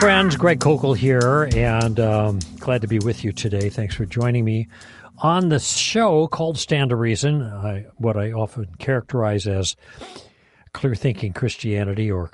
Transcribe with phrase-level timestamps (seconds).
[0.00, 0.36] Friends.
[0.36, 3.70] Greg Koukl here, and um, glad to be with you today.
[3.70, 4.68] Thanks for joining me
[5.18, 9.76] on the show called Stand to Reason, I, what I often characterize as
[10.72, 12.30] clear thinking Christianity or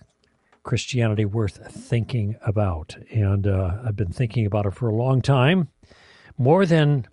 [0.62, 2.96] Christianity worth thinking about.
[3.10, 5.68] And uh, I've been thinking about it for a long time,
[6.36, 7.06] more than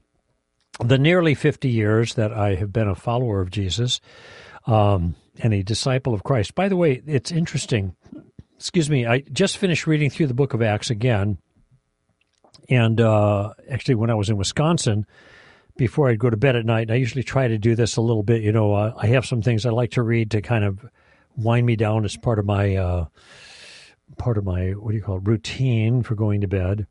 [0.79, 3.99] the nearly 50 years that I have been a follower of Jesus
[4.65, 6.55] um, and a disciple of Christ.
[6.55, 7.95] By the way, it's interesting.
[8.57, 11.37] Excuse me, I just finished reading through the book of Acts again.
[12.69, 15.05] And uh, actually, when I was in Wisconsin,
[15.77, 18.23] before I'd go to bed at night, I usually try to do this a little
[18.23, 18.41] bit.
[18.41, 20.83] You know, uh, I have some things I like to read to kind of
[21.37, 23.05] wind me down as part of my uh,
[24.17, 26.87] part of my what do you call it routine for going to bed.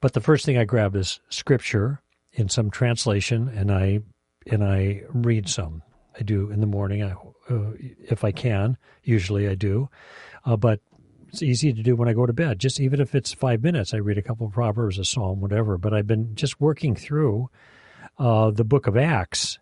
[0.00, 2.00] But the first thing I grab is scripture
[2.32, 4.00] in some translation, and I
[4.50, 5.82] and I read some.
[6.18, 7.14] I do in the morning, I,
[7.50, 7.72] uh,
[8.08, 8.76] if I can.
[9.02, 9.88] Usually, I do,
[10.44, 10.80] uh, but
[11.32, 12.58] it's easy to do when I go to bed.
[12.58, 15.78] Just even if it's five minutes, I read a couple of proverbs, a psalm, whatever.
[15.78, 17.48] But I've been just working through
[18.18, 19.58] uh, the Book of Acts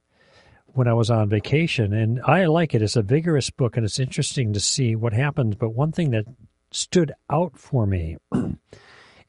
[0.67, 2.83] when I was on vacation, and I like it.
[2.83, 5.55] It's a vigorous book, and it's interesting to see what happens.
[5.55, 6.25] But one thing that
[6.73, 8.17] stood out for me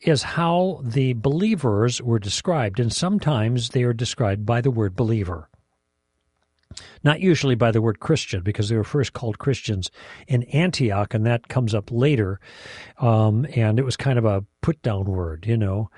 [0.02, 5.48] is how the believers were described, and sometimes they are described by the word believer.
[7.04, 9.92] Not usually by the word Christian, because they were first called Christians
[10.28, 12.40] in Antioch, and that comes up later.
[13.00, 15.90] Um, and it was kind of a put down word, you know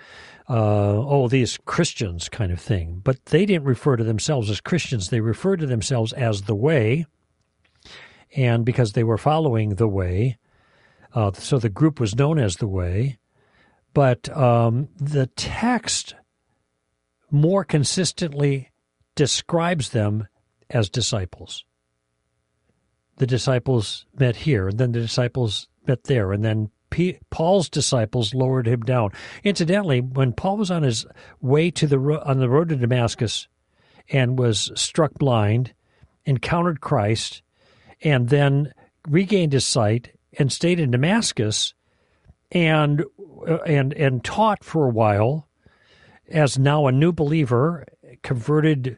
[0.49, 3.01] uh, oh, these Christians kind of thing.
[3.03, 5.09] But they didn't refer to themselves as Christians.
[5.09, 7.05] They referred to themselves as the way.
[8.35, 10.37] And because they were following the way,
[11.13, 13.19] uh, so the group was known as the way.
[13.93, 16.15] But um, the text
[17.29, 18.71] more consistently
[19.15, 20.27] describes them
[20.69, 21.65] as disciples.
[23.17, 28.33] The disciples met here, and then the disciples met there, and then P- Paul's disciples
[28.33, 29.11] lowered him down.
[29.43, 31.05] Incidentally, when Paul was on his
[31.41, 33.47] way to the ro- on the road to Damascus
[34.09, 35.73] and was struck blind,
[36.25, 37.41] encountered Christ,
[38.01, 38.73] and then
[39.07, 41.73] regained his sight and stayed in Damascus
[42.51, 43.03] and
[43.47, 45.47] uh, and and taught for a while
[46.29, 47.85] as now a new believer,
[48.21, 48.97] converted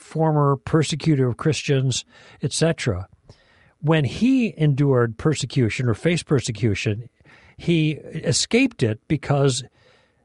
[0.00, 2.04] former persecutor of Christians,
[2.42, 3.08] etc.
[3.80, 7.08] When he endured persecution or faced persecution,
[7.56, 9.64] he escaped it because,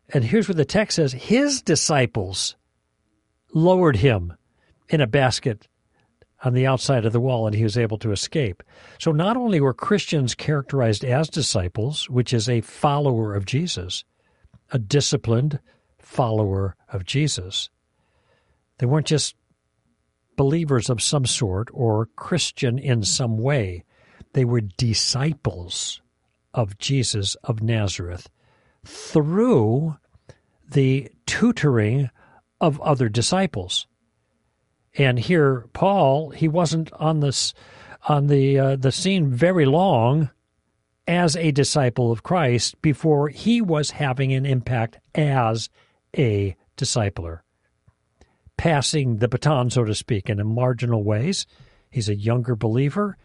[0.10, 2.56] and here's what the text says his disciples
[3.54, 4.34] lowered him
[4.90, 5.68] in a basket
[6.44, 8.64] on the outside of the wall and he was able to escape.
[9.00, 14.04] So not only were Christians characterized as disciples, which is a follower of Jesus,
[14.72, 15.60] a disciplined
[16.00, 17.70] follower of Jesus,
[18.80, 19.36] they weren't just
[20.42, 23.84] believers of some sort or Christian in some way.
[24.34, 26.02] They were disciples
[26.52, 28.28] of Jesus of Nazareth
[28.84, 29.98] through
[30.68, 32.10] the tutoring
[32.60, 33.86] of other disciples.
[34.98, 37.54] And here, Paul, he wasn't on this
[38.10, 40.32] on the uh, the scene very long
[41.08, 45.70] as a disciple of Christ before he was having an impact as
[46.18, 47.42] a discipler,
[48.62, 51.48] passing the baton, so to speak, in a marginal ways.
[51.90, 53.18] He's a younger believer.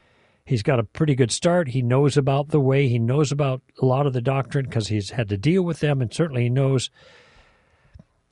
[0.47, 1.69] He's got a pretty good start.
[1.69, 2.89] He knows about the way.
[2.89, 6.01] He knows about a lot of the doctrine because he's had to deal with them,
[6.01, 6.89] and certainly he knows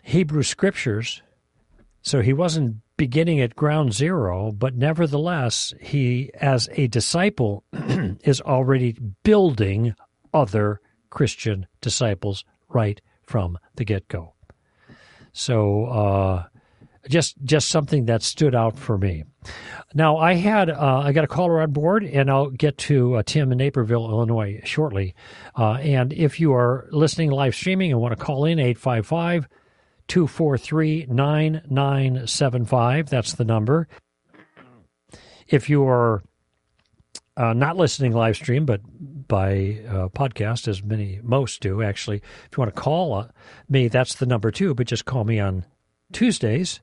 [0.02, 1.20] Hebrew scriptures.
[2.00, 7.64] So he wasn't beginning at ground zero, but nevertheless, he, as a disciple,
[8.24, 9.94] is already building
[10.32, 14.32] other Christian disciples right from the get go.
[15.34, 16.44] So, uh,
[17.08, 19.24] just just something that stood out for me.
[19.94, 23.22] Now I had uh, I got a caller on board, and I'll get to uh,
[23.24, 25.14] Tim in Naperville, Illinois, shortly.
[25.56, 29.48] Uh, and if you are listening live streaming and want to call in, 855
[30.08, 33.88] 243 9975, that's the number.
[35.46, 36.22] If you are
[37.36, 38.80] uh, not listening live stream, but
[39.28, 43.28] by uh, podcast, as many most do, actually, if you want to call uh,
[43.68, 44.74] me, that's the number too.
[44.74, 45.66] But just call me on
[46.12, 46.80] Tuesdays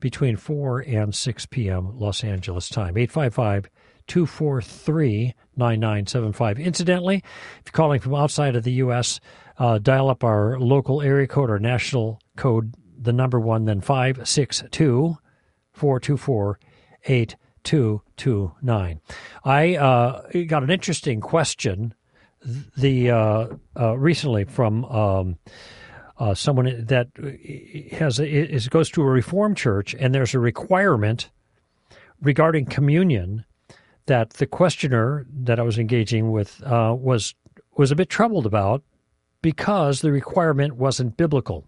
[0.00, 1.98] between 4 and 6 p.m.
[1.98, 2.96] Los Angeles time.
[2.96, 3.68] 855
[4.06, 6.58] 243 9975.
[6.58, 9.20] Incidentally, if you're calling from outside of the U.S.,
[9.58, 15.16] uh, dial up our local area code or national code, the number one, then 562
[15.72, 16.58] 424
[17.04, 19.00] 8229.
[19.44, 21.94] I uh, got an interesting question
[22.76, 23.46] the uh,
[23.78, 24.84] uh recently from.
[24.84, 25.38] Um,
[26.18, 27.08] uh, someone that
[27.92, 31.30] has is goes to a reform church and there's a requirement
[32.20, 33.44] regarding communion
[34.06, 37.34] that the questioner that I was engaging with uh, was
[37.76, 38.82] was a bit troubled about
[39.42, 41.64] because the requirement wasn't biblical.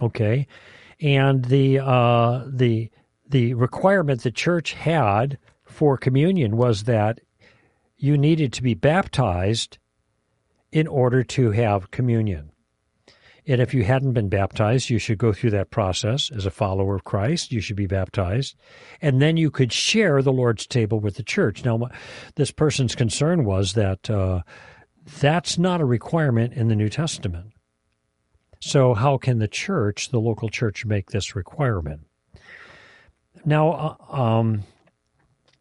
[0.00, 0.46] Okay,
[1.00, 2.90] and the uh, the
[3.28, 7.20] the requirement the church had for communion was that
[7.98, 9.78] you needed to be baptized
[10.72, 12.50] in order to have communion.
[13.50, 16.94] And if you hadn't been baptized, you should go through that process as a follower
[16.94, 17.50] of Christ.
[17.50, 18.54] You should be baptized.
[19.02, 21.64] And then you could share the Lord's table with the church.
[21.64, 21.88] Now,
[22.36, 24.42] this person's concern was that uh,
[25.18, 27.46] that's not a requirement in the New Testament.
[28.60, 32.02] So, how can the church, the local church, make this requirement?
[33.44, 34.62] Now, uh, um,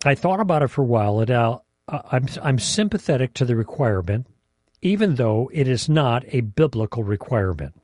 [0.05, 1.21] I thought about it for a while.
[1.21, 1.57] And uh,
[1.87, 4.27] I'm, I'm sympathetic to the requirement,
[4.83, 7.78] even though it is not a biblical requirement.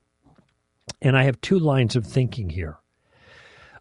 [1.01, 2.77] And I have two lines of thinking here,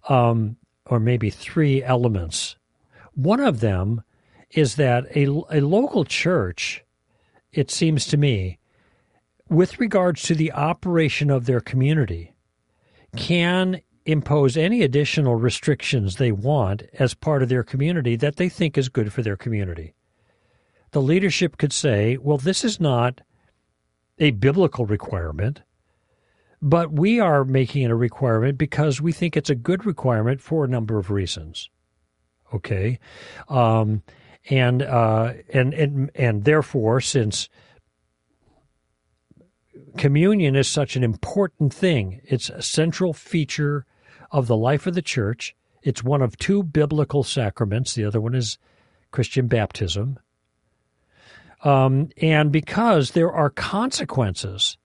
[0.08, 0.56] um,
[0.86, 2.56] or maybe three elements.
[3.14, 4.02] One of them
[4.50, 6.84] is that a, a local church,
[7.52, 8.58] it seems to me,
[9.48, 12.34] with regards to the operation of their community,
[13.16, 18.76] can impose any additional restrictions they want as part of their community that they think
[18.76, 19.94] is good for their community.
[20.90, 23.20] The leadership could say, well, this is not
[24.18, 25.62] a biblical requirement,
[26.64, 30.64] but we are making it a requirement because we think it's a good requirement for
[30.64, 31.68] a number of reasons.
[32.54, 32.98] Okay.
[33.50, 34.02] Um,
[34.48, 37.50] and, uh, and, and, and therefore, since
[39.98, 43.84] communion is such an important thing, it's a central feature
[44.30, 45.54] of the life of the church.
[45.82, 47.92] It's one of two biblical sacraments.
[47.92, 48.56] The other one is
[49.10, 50.18] Christian baptism.
[51.62, 54.78] Um, and because there are consequences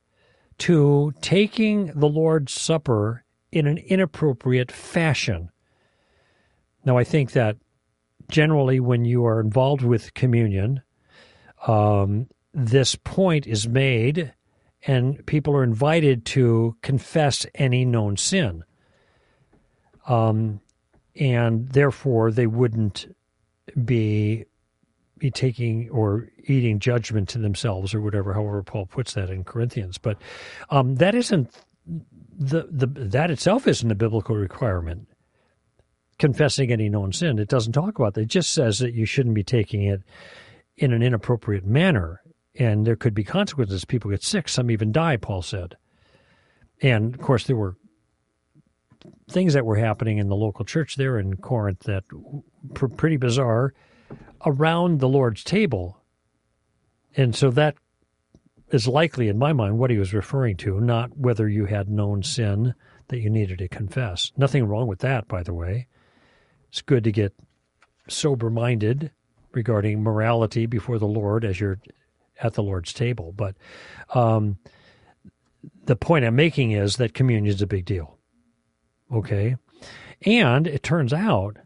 [0.59, 5.49] to taking the Lord's Supper in an inappropriate fashion.
[6.85, 7.57] Now, I think that
[8.29, 10.81] generally when you are involved with communion,
[11.67, 14.33] um, this point is made
[14.87, 18.63] and people are invited to confess any known sin
[20.09, 20.59] um,
[21.15, 23.15] and therefore they wouldn't
[23.85, 24.45] be
[25.19, 29.97] be taking or eating judgment to themselves or whatever, however Paul puts that in Corinthians.
[29.97, 30.17] But
[30.69, 31.53] um, that isn't
[31.85, 35.07] the the that itself isn't a biblical requirement.
[36.17, 38.21] Confessing any known sin, it doesn't talk about that.
[38.21, 40.01] It just says that you shouldn't be taking it
[40.75, 42.21] in an inappropriate manner,
[42.55, 43.85] and there could be consequences.
[43.85, 45.15] People get sick, some even die.
[45.15, 45.77] Paul said,
[46.81, 47.77] and of course there were
[49.29, 52.03] things that were happening in the local church there in Corinth that
[52.81, 53.73] were pretty bizarre
[54.45, 56.01] around the Lord's table.
[57.15, 57.75] And so that
[58.71, 62.23] is likely, in my mind, what he was referring to, not whether you had known
[62.23, 62.75] sin
[63.07, 64.31] that you needed to confess.
[64.37, 65.87] Nothing wrong with that, by the way.
[66.69, 67.33] It's good to get
[68.07, 69.11] sober minded
[69.51, 71.79] regarding morality before the Lord as you're
[72.41, 73.33] at the Lord's table.
[73.35, 73.55] But
[74.13, 74.57] um,
[75.85, 78.17] the point I'm making is that communion is a big deal.
[79.11, 79.55] Okay.
[80.25, 81.57] And it turns out,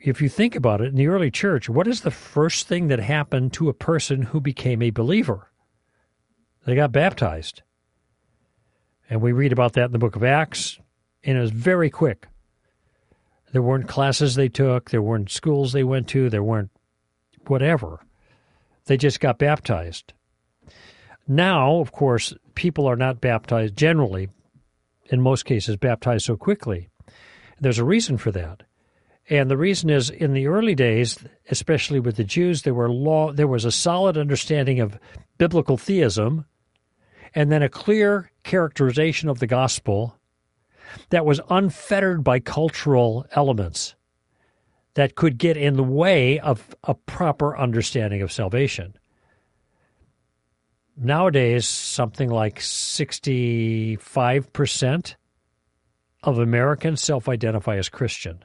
[0.00, 3.00] if you think about it, in the early church, what is the first thing that
[3.00, 5.50] happened to a person who became a believer?
[6.64, 7.62] They got baptized.
[9.08, 10.78] And we read about that in the book of Acts,
[11.24, 12.28] and it was very quick.
[13.52, 16.70] There weren't classes they took, there weren't schools they went to, there weren't
[17.46, 18.00] whatever.
[18.86, 20.12] They just got baptized.
[21.26, 24.28] Now, of course, people are not baptized generally
[25.10, 26.88] in most cases, baptized so quickly.
[27.60, 28.62] There's a reason for that.
[29.30, 31.18] And the reason is in the early days,
[31.50, 34.98] especially with the Jews, there were law there was a solid understanding of
[35.38, 36.44] biblical theism
[37.34, 40.16] and then a clear characterization of the gospel
[41.10, 43.94] that was unfettered by cultural elements
[44.94, 48.98] that could get in the way of a proper understanding of salvation
[51.00, 55.14] nowadays something like 65%
[56.22, 58.44] of Americans self identify as Christian.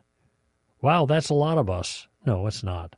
[0.86, 2.08] Wow, that's a lot of us.
[2.28, 2.96] No, it's not,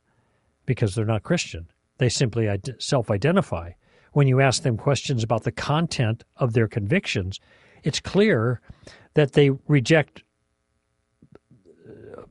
[0.66, 1.68] because they're not Christian.
[1.96, 2.46] They simply
[2.78, 3.70] self identify.
[4.12, 7.40] When you ask them questions about the content of their convictions,
[7.82, 8.60] it's clear
[9.14, 10.22] that they reject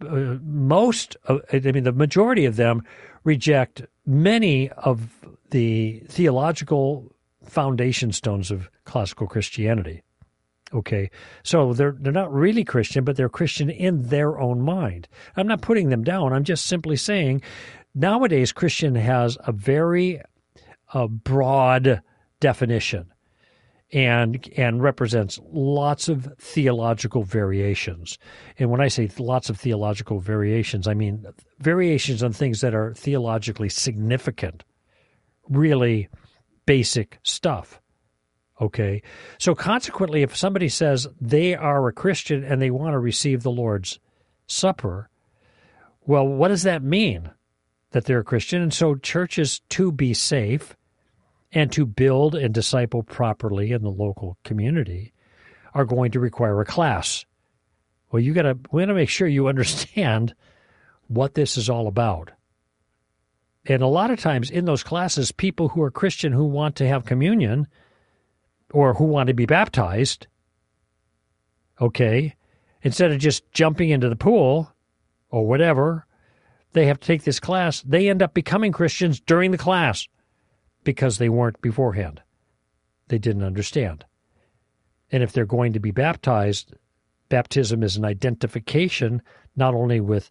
[0.08, 2.84] uh, most of, I mean, the majority of them
[3.24, 5.10] reject many of
[5.50, 7.12] the theological
[7.44, 10.04] foundation stones of classical Christianity.
[10.74, 11.10] Okay,
[11.44, 15.08] so they're they're not really Christian, but they're Christian in their own mind.
[15.38, 16.34] I'm not putting them down.
[16.34, 17.42] I'm just simply saying,
[17.96, 20.22] nowadays Christian has a very
[20.94, 22.02] uh, broad
[22.42, 23.14] definition,
[23.94, 28.18] and and represents lots of theological variations.
[28.60, 31.26] And when I say lots of theological variations, I mean
[31.60, 34.66] variations on things that are theologically significant,
[35.48, 36.10] really
[36.66, 37.80] basic stuff.
[38.60, 39.04] Okay.
[39.38, 43.52] So consequently, if somebody says they are a Christian and they want to receive the
[43.52, 44.00] Lord's
[44.48, 45.10] Supper,
[46.06, 47.30] well, what does that mean?
[47.92, 48.62] That they're a Christian.
[48.62, 50.76] And so churches to be safe
[51.52, 55.14] and to build and disciple properly in the local community
[55.74, 57.26] are going to require a class.
[58.12, 60.34] Well, you gotta we gotta make sure you understand
[61.08, 62.32] what this is all about.
[63.66, 66.88] And a lot of times in those classes, people who are Christian who want to
[66.88, 67.68] have communion
[68.72, 70.28] or who want to be baptized,
[71.80, 72.36] okay,
[72.82, 74.72] instead of just jumping into the pool
[75.30, 76.06] or whatever,
[76.74, 77.82] they have to take this class.
[77.82, 80.08] They end up becoming Christians during the class
[80.84, 82.22] because they weren't beforehand.
[83.08, 84.06] They didn't understand.
[85.12, 86.74] And if they're going to be baptized,
[87.30, 89.22] baptism is an identification
[89.56, 90.30] not only with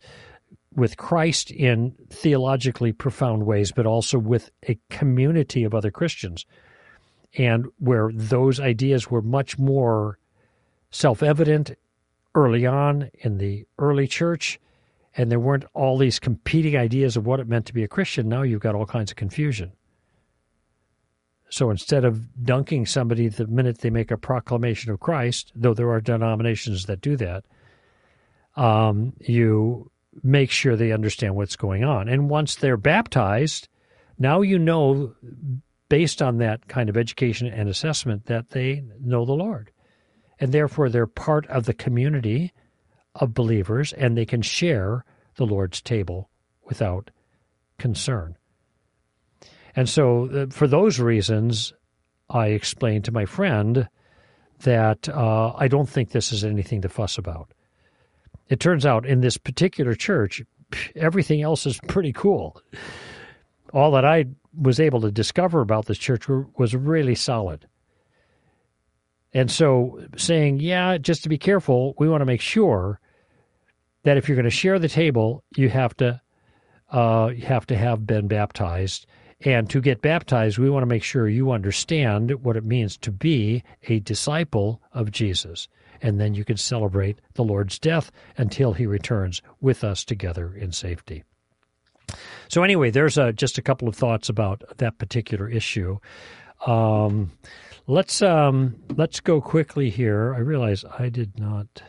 [0.75, 6.45] with Christ in theologically profound ways, but also with a community of other Christians.
[7.37, 10.19] And where those ideas were much more
[10.91, 11.77] self evident
[12.35, 14.61] early on in the early church,
[15.17, 18.29] and there weren't all these competing ideas of what it meant to be a Christian,
[18.29, 19.73] now you've got all kinds of confusion.
[21.49, 25.91] So instead of dunking somebody the minute they make a proclamation of Christ, though there
[25.91, 27.45] are denominations that do that,
[28.57, 29.91] um, you
[30.23, 32.09] make sure they understand what's going on.
[32.09, 33.69] And once they're baptized,
[34.19, 35.15] now you know,
[35.89, 39.71] based on that kind of education and assessment, that they know the Lord.
[40.39, 42.53] And therefore, they're part of the community
[43.15, 45.05] of believers and they can share
[45.37, 46.29] the Lord's table
[46.65, 47.11] without
[47.79, 48.37] concern.
[49.75, 51.73] And so, uh, for those reasons,
[52.31, 53.89] I explained to my friend
[54.61, 57.53] that uh, I don't think this is anything to fuss about.
[58.49, 60.43] It turns out in this particular church,
[60.95, 62.61] everything else is pretty cool.
[63.73, 64.27] All that I
[64.61, 67.67] was able to discover about this church was really solid.
[69.33, 73.01] And so saying, yeah, just to be careful, we want to make sure
[74.05, 76.21] that if you're going to share the table, you have to
[76.91, 79.07] uh, you have to have been baptized.
[79.41, 83.11] And to get baptized, we want to make sure you understand what it means to
[83.11, 85.69] be a disciple of Jesus
[86.03, 90.73] and then you can celebrate the Lord's death until he returns with us together in
[90.73, 91.25] safety.
[92.49, 95.99] So, anyway, there's a, just a couple of thoughts about that particular issue.
[96.67, 97.33] Um,
[97.87, 100.35] let's um, let's go quickly here.
[100.35, 101.83] I realize I did not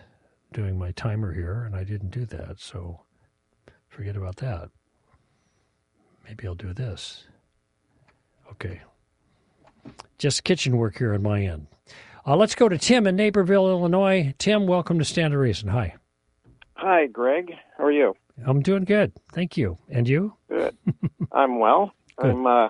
[0.53, 3.01] doing my timer here, and I didn't do that, so
[3.87, 4.69] forget about that.
[6.25, 7.25] Maybe I'll do this.
[8.51, 8.81] Okay,
[10.17, 11.67] just kitchen work here on my end.
[12.25, 14.33] Uh, let's go to Tim in Naperville, Illinois.
[14.37, 15.69] Tim, welcome to Stand to Reason.
[15.69, 15.95] Hi.
[16.73, 17.53] Hi, Greg.
[17.77, 18.13] How are you?
[18.45, 19.13] I'm doing good.
[19.31, 19.77] Thank you.
[19.89, 20.33] And you?
[20.49, 20.75] Good.
[21.31, 21.93] I'm well.
[22.17, 22.31] Good.
[22.31, 22.69] I'm uh,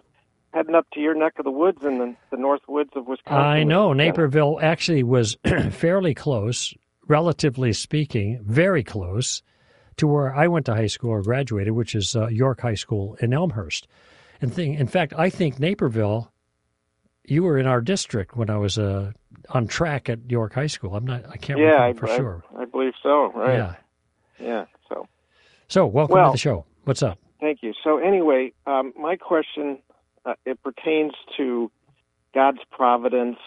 [0.53, 3.45] heading up to your neck of the woods in the, the north woods of Wisconsin.
[3.45, 3.93] I know.
[3.93, 5.37] Naperville actually was
[5.71, 6.73] fairly close,
[7.07, 9.41] relatively speaking, very close
[9.97, 13.17] to where I went to high school or graduated, which is uh, York High School
[13.19, 13.87] in Elmhurst.
[14.41, 16.31] And thing, in fact, I think Naperville,
[17.25, 19.13] you were in our district when I was a
[19.49, 20.95] on track at York High School.
[20.95, 21.25] I'm not.
[21.27, 22.43] I can't yeah, for I, sure.
[22.57, 23.31] I, believe so.
[23.33, 23.57] Right.
[23.57, 23.75] Yeah.
[24.39, 24.65] Yeah.
[24.89, 25.07] So.
[25.69, 26.65] So welcome well, to the show.
[26.85, 27.19] What's up?
[27.39, 27.73] Thank you.
[27.83, 29.79] So anyway, um, my question
[30.25, 31.71] uh, it pertains to
[32.33, 33.37] God's providence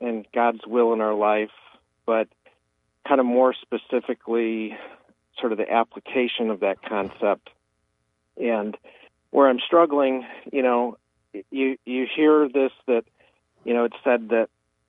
[0.00, 1.50] and God's will in our life,
[2.06, 2.28] but
[3.06, 4.76] kind of more specifically,
[5.40, 7.50] sort of the application of that concept.
[8.36, 8.76] And
[9.30, 10.98] where I'm struggling, you know,
[11.50, 13.04] you you hear this that,
[13.64, 14.48] you know, it's said that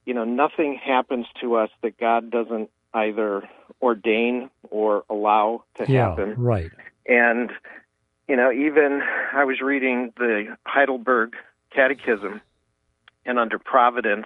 [0.10, 3.48] you know, nothing happens to us that God doesn't either
[3.82, 6.36] ordain or allow to yeah, happen.
[6.38, 6.72] Right.
[7.08, 7.52] And,
[8.28, 9.02] you know, even
[9.34, 11.36] I was reading the Heidelberg
[11.72, 12.42] Catechism,
[13.26, 14.26] and under providence,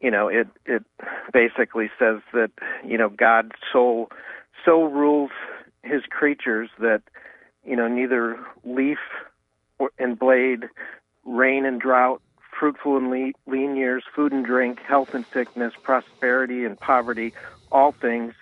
[0.00, 0.84] you know, it it
[1.32, 2.50] basically says that
[2.84, 4.08] you know God so
[4.64, 5.30] so rules
[5.82, 7.02] His creatures that
[7.64, 8.98] you know neither leaf
[9.98, 10.68] and blade,
[11.24, 12.22] rain and drought,
[12.58, 17.32] fruitful and lean years, food and drink, health and sickness, prosperity and poverty,
[17.70, 18.34] all things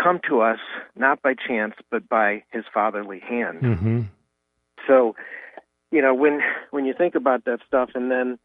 [0.00, 0.58] come to us
[0.96, 3.60] not by chance but by his fatherly hand.
[3.60, 4.00] Mm-hmm.
[4.86, 5.14] So,
[5.90, 8.38] you know, when when you think about that stuff and then,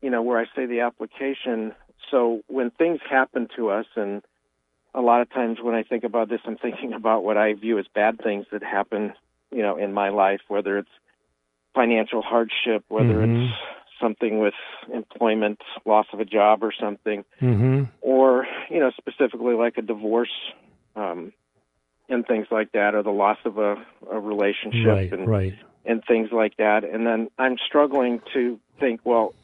[0.00, 1.74] you know, where I say the application,
[2.10, 4.22] so when things happen to us and
[4.94, 7.78] a lot of times when I think about this I'm thinking about what I view
[7.78, 9.14] as bad things that happen,
[9.50, 10.90] you know, in my life, whether it's
[11.74, 13.44] financial hardship, whether mm-hmm.
[13.44, 13.54] it's
[14.00, 14.54] something with
[14.92, 17.84] employment, loss of a job or something, mm-hmm.
[18.00, 20.52] or you know specifically like a divorce
[20.96, 21.32] um,
[22.08, 23.76] and things like that, or the loss of a,
[24.10, 25.54] a relationship right, and right.
[25.84, 26.84] and things like that.
[26.84, 29.34] And then I'm struggling to think, well,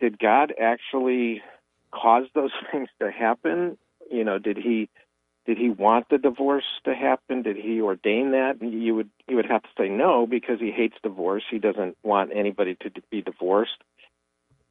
[0.00, 1.42] did God actually
[1.90, 3.78] cause those things to happen?
[4.10, 4.88] You know, did he
[5.46, 7.42] did he want the divorce to happen?
[7.42, 8.60] Did he ordain that?
[8.60, 11.44] You would you would have to say no because he hates divorce.
[11.50, 13.78] He doesn't want anybody to be divorced.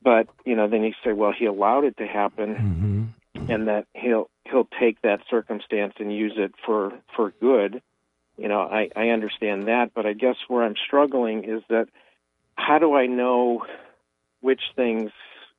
[0.02, 3.04] But you know, then you say, well, he allowed it to happen, mm-hmm.
[3.50, 7.82] And that he'll he'll take that circumstance and use it for for good.
[8.38, 11.88] You know, I I understand that, but I guess where I'm struggling is that
[12.56, 13.66] how do I know
[14.42, 15.12] which things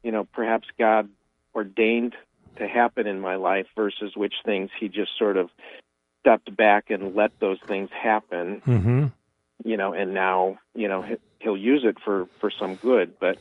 [0.03, 1.09] you know perhaps God
[1.55, 2.15] ordained
[2.57, 5.51] to happen in my life versus which things he just sort of
[6.21, 8.63] stepped back and let those things happen.
[8.67, 9.07] Mm-hmm.
[9.65, 11.05] You know, and now you know
[11.41, 13.19] he'll use it for for some good.
[13.19, 13.39] But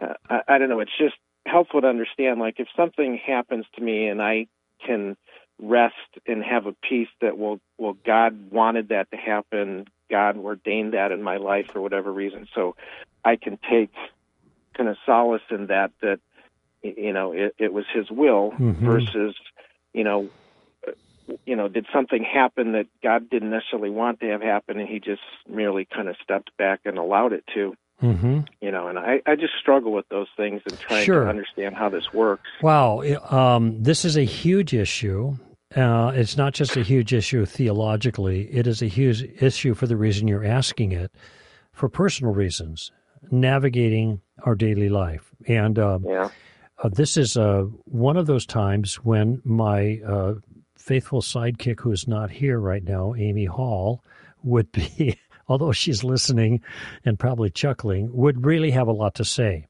[0.00, 0.80] uh, I, I don't know.
[0.80, 1.16] It's just
[1.46, 2.40] helpful to understand.
[2.40, 4.46] Like if something happens to me and I
[4.84, 5.16] can
[5.60, 5.94] rest
[6.26, 9.86] and have a peace that will well God wanted that to happen.
[10.10, 12.46] God ordained that in my life for whatever reason.
[12.54, 12.76] So
[13.24, 13.90] I can take
[14.76, 16.20] kind of solace in that that
[16.82, 18.84] you know it, it was his will mm-hmm.
[18.84, 19.34] versus
[19.92, 20.28] you know
[21.46, 25.00] you know did something happen that god didn't necessarily want to have happen and he
[25.00, 28.40] just merely kind of stepped back and allowed it to mm-hmm.
[28.60, 31.24] you know and I, I just struggle with those things and trying sure.
[31.24, 32.48] to understand how this works.
[32.62, 35.36] Wow um, this is a huge issue.
[35.74, 38.42] Uh, it's not just a huge issue theologically.
[38.52, 41.12] It is a huge issue for the reason you're asking it
[41.72, 42.92] for personal reasons
[43.30, 45.30] navigating our daily life.
[45.46, 46.30] And um, yeah.
[46.82, 50.34] uh, this is uh, one of those times when my uh,
[50.76, 54.02] faithful sidekick, who is not here right now, Amy Hall,
[54.42, 56.62] would be, although she's listening
[57.04, 59.66] and probably chuckling, would really have a lot to say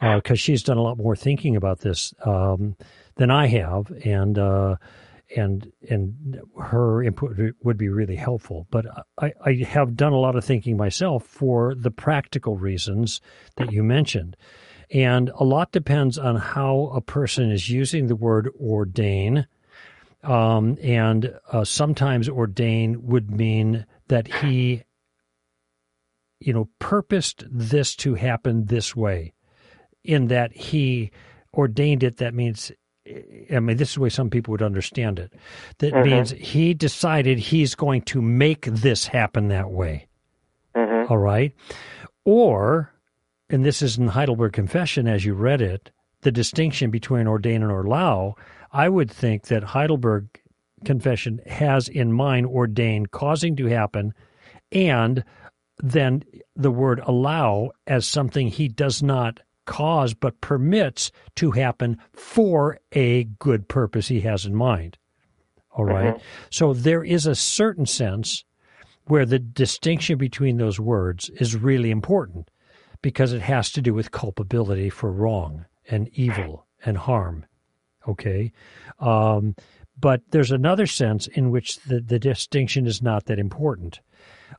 [0.00, 2.76] because uh, she's done a lot more thinking about this um,
[3.16, 4.76] than I have, and uh,
[5.36, 8.66] and and her input would be really helpful.
[8.70, 8.86] But
[9.18, 13.20] I, I have done a lot of thinking myself for the practical reasons
[13.56, 14.36] that you mentioned.
[14.90, 19.46] And a lot depends on how a person is using the word ordain.
[20.22, 24.84] Um, and uh, sometimes ordain would mean that he,
[26.40, 29.32] you know, purposed this to happen this way,
[30.02, 31.10] in that he
[31.54, 32.18] ordained it.
[32.18, 32.72] That means,
[33.50, 35.32] I mean, this is the way some people would understand it.
[35.78, 36.10] That mm-hmm.
[36.10, 40.06] means he decided he's going to make this happen that way.
[40.74, 41.12] Mm-hmm.
[41.12, 41.52] All right.
[42.24, 42.92] Or
[43.50, 45.90] and this is in Heidelberg Confession as you read it,
[46.22, 48.34] the distinction between ordain and allow,
[48.72, 50.26] I would think that Heidelberg
[50.84, 54.12] Confession has in mind ordain causing to happen,
[54.72, 55.24] and
[55.78, 56.24] then
[56.56, 63.24] the word allow as something he does not cause but permits to happen for a
[63.24, 64.98] good purpose he has in mind.
[65.72, 66.14] All right?
[66.14, 66.24] mm-hmm.
[66.50, 68.44] So there is a certain sense
[69.06, 72.50] where the distinction between those words is really important
[73.02, 77.44] because it has to do with culpability for wrong and evil and harm.
[78.08, 78.52] Okay?
[78.98, 79.56] Um,
[79.98, 84.00] but there's another sense in which the, the distinction is not that important,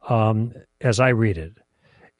[0.08, 1.58] um, as I read it.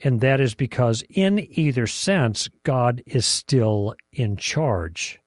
[0.04, 5.20] And that is because, in either sense, God is still in charge.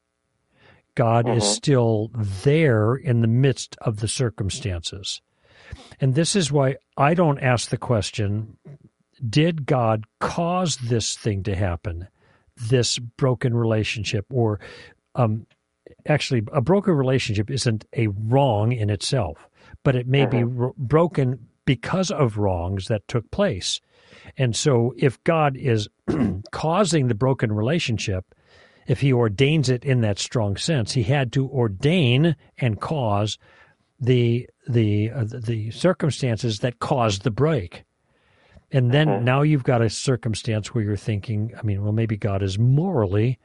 [0.94, 1.52] God is mm-hmm.
[1.52, 2.10] still
[2.42, 5.22] there in the midst of the circumstances.
[6.00, 8.56] And this is why I don't ask the question
[9.28, 12.08] did God cause this thing to happen,
[12.56, 14.60] this broken relationship, or
[15.14, 15.46] um,
[16.06, 19.48] actually, a broken relationship isn't a wrong in itself,
[19.82, 20.68] but it may be mm-hmm.
[20.76, 23.78] broken because of wrongs that took place.
[24.38, 25.86] And so, if God is
[26.50, 28.24] causing the broken relationship,
[28.86, 33.36] if He ordains it in that strong sense, He had to ordain and cause
[34.00, 37.84] the the uh, the circumstances that caused the break.
[38.70, 39.24] And then mm-hmm.
[39.26, 43.38] now you've got a circumstance where you're thinking, I mean, well, maybe God is morally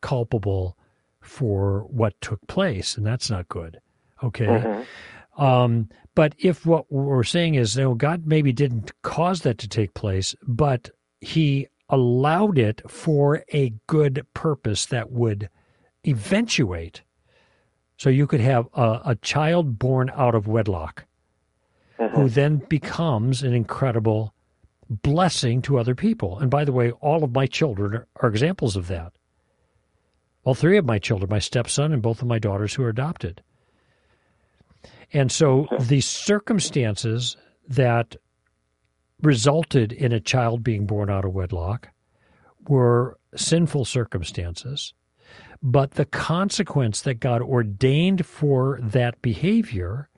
[0.00, 0.76] culpable
[1.20, 3.80] for what took place, and that's not good.
[4.24, 4.46] Okay.
[4.46, 5.42] Mm-hmm.
[5.42, 5.88] Um,
[6.20, 9.94] but if what we're saying is, you know, God maybe didn't cause that to take
[9.94, 10.90] place, but
[11.22, 15.48] he allowed it for a good purpose that would
[16.06, 17.00] eventuate.
[17.96, 21.06] So you could have a, a child born out of wedlock
[21.98, 22.14] mm-hmm.
[22.14, 24.34] who then becomes an incredible
[24.90, 26.38] blessing to other people.
[26.38, 29.14] And by the way, all of my children are examples of that.
[30.44, 33.42] All three of my children, my stepson and both of my daughters who are adopted.
[35.12, 37.36] And so the circumstances
[37.68, 38.16] that
[39.22, 41.88] resulted in a child being born out of wedlock
[42.68, 44.94] were sinful circumstances,
[45.62, 50.10] but the consequence that God ordained for that behavior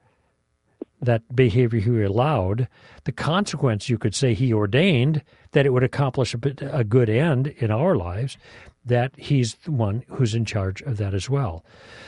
[1.03, 2.69] that behavior he allowed,
[3.05, 6.39] the consequence, you could say, he ordained that it would accomplish a,
[6.71, 8.39] a good end in our lives,
[8.85, 11.65] that he's the one who's in charge of that as well.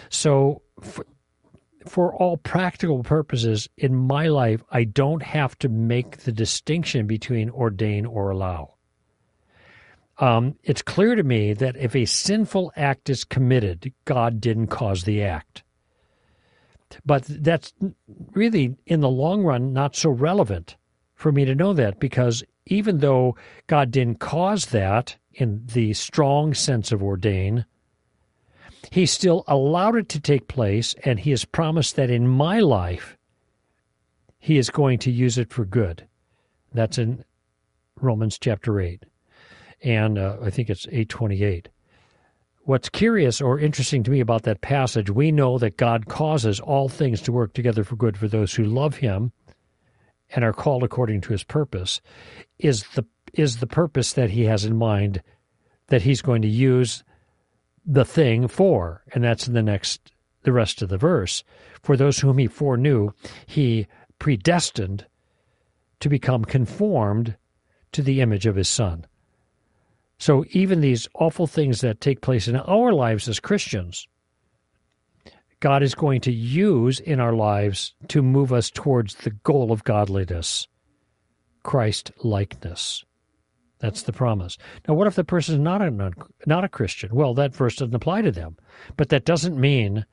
[0.08, 1.04] So, for,
[1.86, 7.50] for all practical purposes in my life, I don't have to make the distinction between
[7.50, 8.74] ordain or allow.
[10.18, 15.04] Um, it's clear to me that if a sinful act is committed, God didn't cause
[15.04, 15.62] the act.
[17.04, 17.72] But that's
[18.32, 20.76] really, in the long run, not so relevant
[21.14, 26.54] for me to know that because even though God didn't cause that in the strong
[26.54, 27.64] sense of ordain,
[28.90, 33.16] he still allowed it to take place, and he has promised that in my life,
[34.38, 36.06] he is going to use it for good.
[36.72, 37.24] That's in
[38.00, 39.04] Romans chapter 8.
[39.82, 41.68] And uh, I think it's 828.
[42.62, 46.88] What's curious or interesting to me about that passage, we know that God causes all
[46.88, 49.32] things to work together for good for those who love him
[50.34, 52.00] and are called according to his purpose,
[52.58, 55.20] is the is the purpose that he has in mind
[55.88, 57.04] that he's going to use
[57.84, 60.10] the thing for, and that's in the next
[60.42, 61.42] the rest of the verse.
[61.82, 63.10] For those whom he foreknew,
[63.46, 63.86] he
[64.18, 65.06] predestined
[66.00, 67.36] to become conformed
[67.92, 69.06] to the image of his son.
[70.18, 74.06] So even these awful things that take place in our lives as Christians,
[75.60, 79.84] God is going to use in our lives to move us towards the goal of
[79.84, 80.68] godliness,
[81.62, 83.04] Christ likeness.
[83.84, 84.56] That's the promise.
[84.88, 86.10] Now, what if the person is not a
[86.46, 87.14] not a Christian?
[87.14, 88.56] Well, that verse doesn't apply to them,
[88.96, 90.06] but that doesn't mean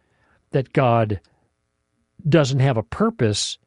[0.49, 1.21] that God
[2.27, 3.57] doesn't have a purpose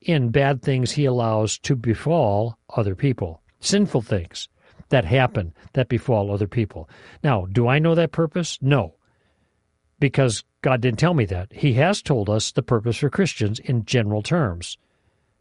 [0.00, 4.48] in bad things He allows to befall other people, sinful things
[4.88, 6.88] that happen that befall other people.
[7.22, 8.58] Now, do I know that purpose?
[8.62, 8.94] No,
[10.00, 11.52] because God didn't tell me that.
[11.52, 14.78] He has told us the purpose for Christians in general terms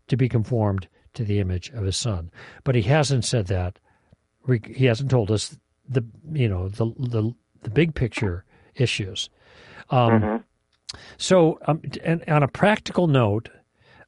[0.09, 2.31] to be conformed to the image of his son.
[2.65, 3.79] But he hasn't said that.
[4.47, 9.29] He hasn't told us the you know the the, the big picture issues.
[9.89, 10.97] Um, mm-hmm.
[11.17, 13.49] So, um, and on a practical note,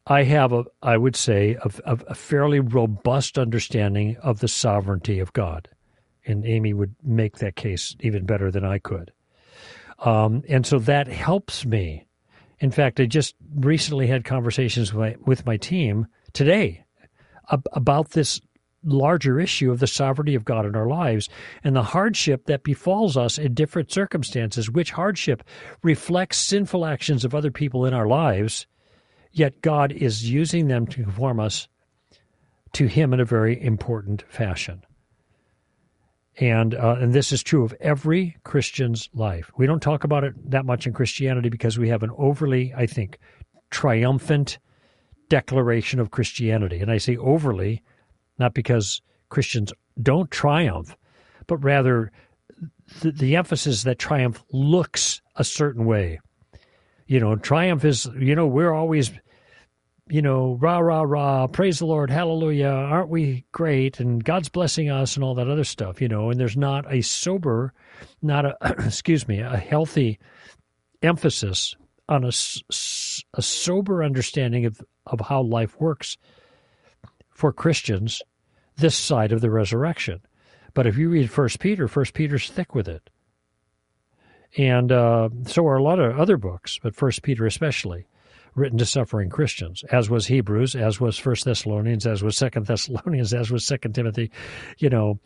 [0.07, 5.19] I have a I would say a, a, a fairly robust understanding of the sovereignty
[5.19, 5.69] of God,
[6.25, 9.11] and Amy would make that case even better than I could.
[9.99, 12.05] Um, and so that helps me.
[12.59, 16.85] In fact, I just recently had conversations with my, with my team today
[17.49, 18.41] about this
[18.85, 21.27] larger issue of the sovereignty of God in our lives.
[21.63, 25.43] And the hardship that befalls us in different circumstances, which hardship
[25.83, 28.67] reflects sinful actions of other people in our lives,
[29.31, 31.67] yet God is using them to conform us
[32.73, 34.83] to Him in a very important fashion.
[36.37, 39.49] And uh, and this is true of every Christian's life.
[39.57, 42.87] We don't talk about it that much in Christianity because we have an overly, I
[42.87, 43.19] think,
[43.69, 44.57] triumphant
[45.29, 47.81] declaration of Christianity, and I say overly,
[48.37, 50.95] not because Christians don't triumph,
[51.47, 52.11] but rather
[53.01, 56.19] the, the emphasis that triumph looks a certain way.
[57.07, 59.11] You know, triumph is you know we're always
[60.07, 63.99] you know, rah, rah, rah, praise the Lord, hallelujah, aren't we great?
[63.99, 67.01] And God's blessing us and all that other stuff, you know, and there's not a
[67.01, 67.73] sober,
[68.21, 70.19] not a, excuse me, a healthy
[71.01, 71.75] emphasis
[72.07, 72.31] on a,
[73.33, 76.17] a sober understanding of, of how life works
[77.35, 78.23] for Christians
[78.77, 80.21] this side of the resurrection.
[80.73, 83.09] But if you read First Peter, First Peter's thick with it.
[84.57, 88.07] And uh, so are a lot of other books, but First Peter especially
[88.55, 93.33] written to suffering Christians, as was Hebrews, as was First Thessalonians, as was Second Thessalonians,
[93.33, 94.31] as was Second Timothy.
[94.77, 95.19] You know,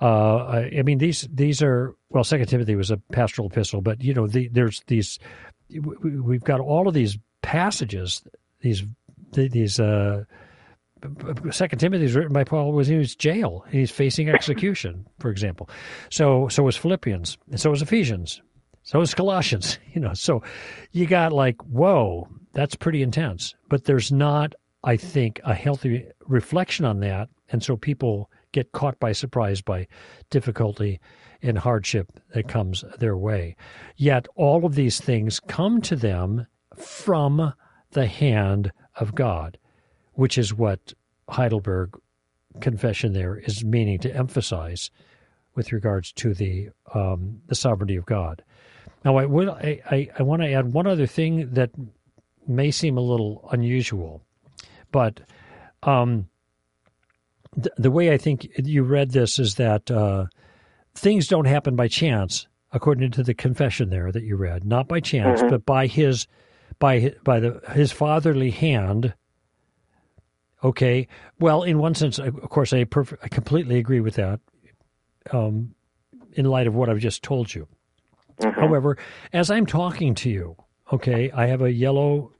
[0.00, 4.14] uh, I, mean these these are well, Second Timothy was a pastoral epistle, but you
[4.14, 5.18] know the, there's these
[5.68, 8.22] we've got all of these passages,
[8.60, 8.84] these
[9.32, 9.80] these.
[9.80, 10.24] Uh,
[11.50, 13.64] Second Timothy is written by Paul was in his jail.
[13.70, 15.68] He's facing execution, for example.
[16.10, 18.40] So so was Philippians, and so was Ephesians,
[18.82, 19.78] so was Colossians.
[19.92, 20.42] You know, so
[20.92, 23.54] you got like, whoa, that's pretty intense.
[23.70, 24.54] But there's not,
[24.84, 27.30] I think, a healthy reflection on that.
[27.48, 29.86] And so people get caught by surprise by
[30.30, 31.00] difficulty
[31.42, 33.56] and hardship that comes their way.
[33.96, 37.54] Yet all of these things come to them from
[37.92, 39.58] the hand of God,
[40.16, 40.92] which is what
[41.28, 41.98] Heidelberg
[42.60, 44.90] confession there is meaning to emphasize
[45.54, 48.42] with regards to the um, the sovereignty of God.
[49.04, 51.70] Now, I would I, I, I want to add one other thing that
[52.46, 54.22] may seem a little unusual,
[54.92, 55.20] but
[55.82, 56.28] um,
[57.54, 60.26] th- the way I think you read this is that uh,
[60.94, 65.00] things don't happen by chance, according to the confession there that you read, not by
[65.00, 65.50] chance, mm-hmm.
[65.50, 66.26] but by his
[66.78, 69.14] by by the his fatherly hand.
[70.66, 71.06] Okay,
[71.38, 74.40] well, in one sense, of course, I perf- I completely agree with that.
[75.30, 75.76] Um,
[76.32, 77.68] in light of what I've just told you.
[78.40, 78.60] Mm-hmm.
[78.60, 78.98] However,
[79.32, 80.56] as I'm talking to you,
[80.92, 82.32] okay, I have a yellow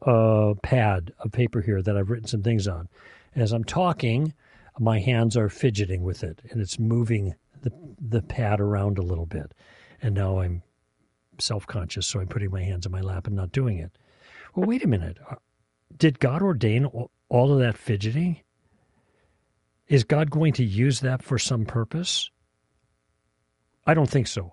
[0.00, 2.88] uh, pad of paper here that I've written some things on.
[3.34, 4.32] As I'm talking,
[4.78, 9.26] my hands are fidgeting with it, and it's moving the the pad around a little
[9.26, 9.52] bit.
[10.00, 10.62] And now I'm
[11.38, 13.92] self conscious, so I'm putting my hands in my lap and not doing it.
[14.54, 15.18] Well, wait a minute.
[15.30, 15.34] Uh,
[15.96, 16.88] did God ordain
[17.32, 18.38] all of that fidgeting?
[19.88, 22.30] Is God going to use that for some purpose?
[23.86, 24.52] I don't think so.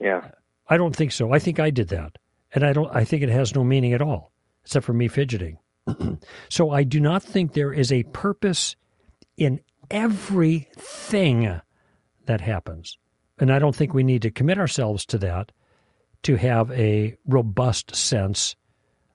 [0.00, 0.32] Yeah.
[0.68, 1.32] I don't think so.
[1.32, 2.18] I think I did that.
[2.52, 4.32] And I don't I think it has no meaning at all
[4.64, 5.58] except for me fidgeting.
[6.48, 8.74] so I do not think there is a purpose
[9.36, 11.60] in everything
[12.26, 12.98] that happens.
[13.38, 15.52] And I don't think we need to commit ourselves to that
[16.24, 18.56] to have a robust sense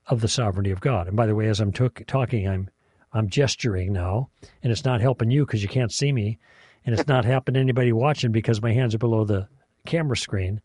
[0.07, 1.07] of the sovereignty of God.
[1.07, 2.69] And by the way, as I'm t- talking, I'm
[3.13, 4.29] I'm gesturing now,
[4.63, 6.39] and it's not helping you because you can't see me,
[6.85, 9.47] and it's not helping anybody watching because my hands are below the
[9.85, 10.61] camera screen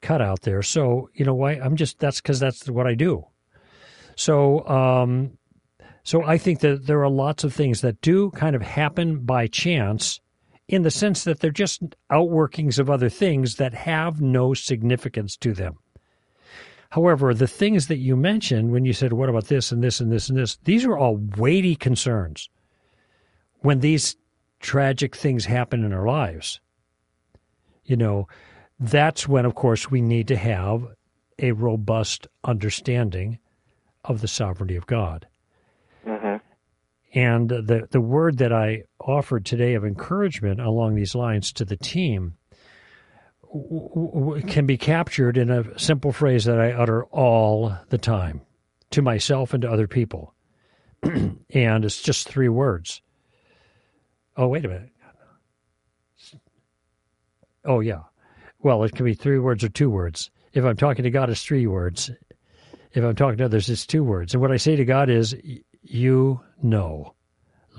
[0.00, 0.62] cut out there.
[0.62, 1.52] So you know why?
[1.52, 3.26] I'm just that's because that's what I do.
[4.16, 5.38] So um,
[6.02, 9.46] so I think that there are lots of things that do kind of happen by
[9.46, 10.20] chance
[10.68, 15.52] in the sense that they're just outworkings of other things that have no significance to
[15.52, 15.74] them.
[16.92, 20.12] However, the things that you mentioned when you said, what about this and this and
[20.12, 22.50] this and this, these are all weighty concerns
[23.60, 24.16] when these
[24.60, 26.60] tragic things happen in our lives.
[27.86, 28.28] You know,
[28.78, 30.86] that's when, of course, we need to have
[31.38, 33.38] a robust understanding
[34.04, 35.26] of the sovereignty of God.
[36.06, 36.36] Mm-hmm.
[37.18, 41.78] And the, the word that I offered today of encouragement along these lines to the
[41.78, 42.34] team
[44.46, 48.40] can be captured in a simple phrase that I utter all the time
[48.90, 50.34] to myself and to other people.
[51.02, 53.02] and it's just three words.
[54.36, 54.90] Oh, wait a minute.
[57.64, 58.02] Oh, yeah.
[58.60, 60.30] Well, it can be three words or two words.
[60.52, 62.10] If I'm talking to God, it's three words.
[62.92, 64.34] If I'm talking to others, it's two words.
[64.34, 65.34] And what I say to God is,
[65.82, 67.14] You know,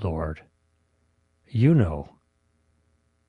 [0.02, 0.40] Lord.
[1.48, 2.08] You know.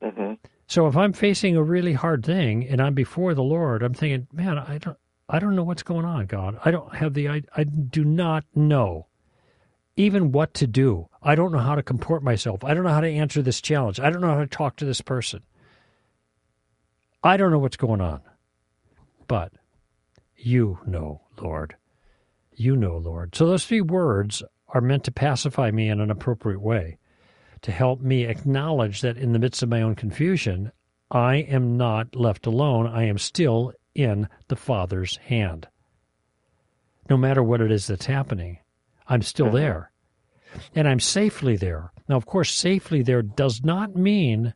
[0.03, 0.33] Mm-hmm.
[0.67, 4.27] So if I'm facing a really hard thing and I'm before the Lord, I'm thinking,
[4.33, 4.97] man, I don't,
[5.29, 6.59] I don't know what's going on, God.
[6.65, 9.07] I don't have the, I, I do not know
[9.95, 11.07] even what to do.
[11.21, 12.63] I don't know how to comport myself.
[12.63, 13.99] I don't know how to answer this challenge.
[13.99, 15.41] I don't know how to talk to this person.
[17.23, 18.21] I don't know what's going on.
[19.27, 19.53] But
[20.35, 21.75] you know, Lord.
[22.53, 23.35] You know, Lord.
[23.35, 26.97] So those three words are meant to pacify me in an appropriate way,
[27.65, 30.71] to help me acknowledge that in the midst of my own confusion,
[31.09, 32.85] I am not left alone.
[32.85, 35.67] I am still in the Father's hand.
[37.09, 38.59] No matter what it is that's happening,
[39.07, 39.55] I'm still Mm-hmm.
[39.55, 39.91] there.
[40.75, 41.91] And I'm safely there.
[42.07, 44.53] Now, of course, safely there does not mean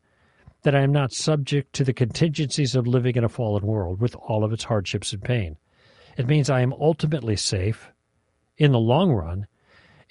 [0.62, 4.16] that I am not subject to the contingencies of living in a fallen world with
[4.18, 5.58] all of its hardships and pain.
[6.16, 7.92] It means I am ultimately safe
[8.56, 9.48] in the long run.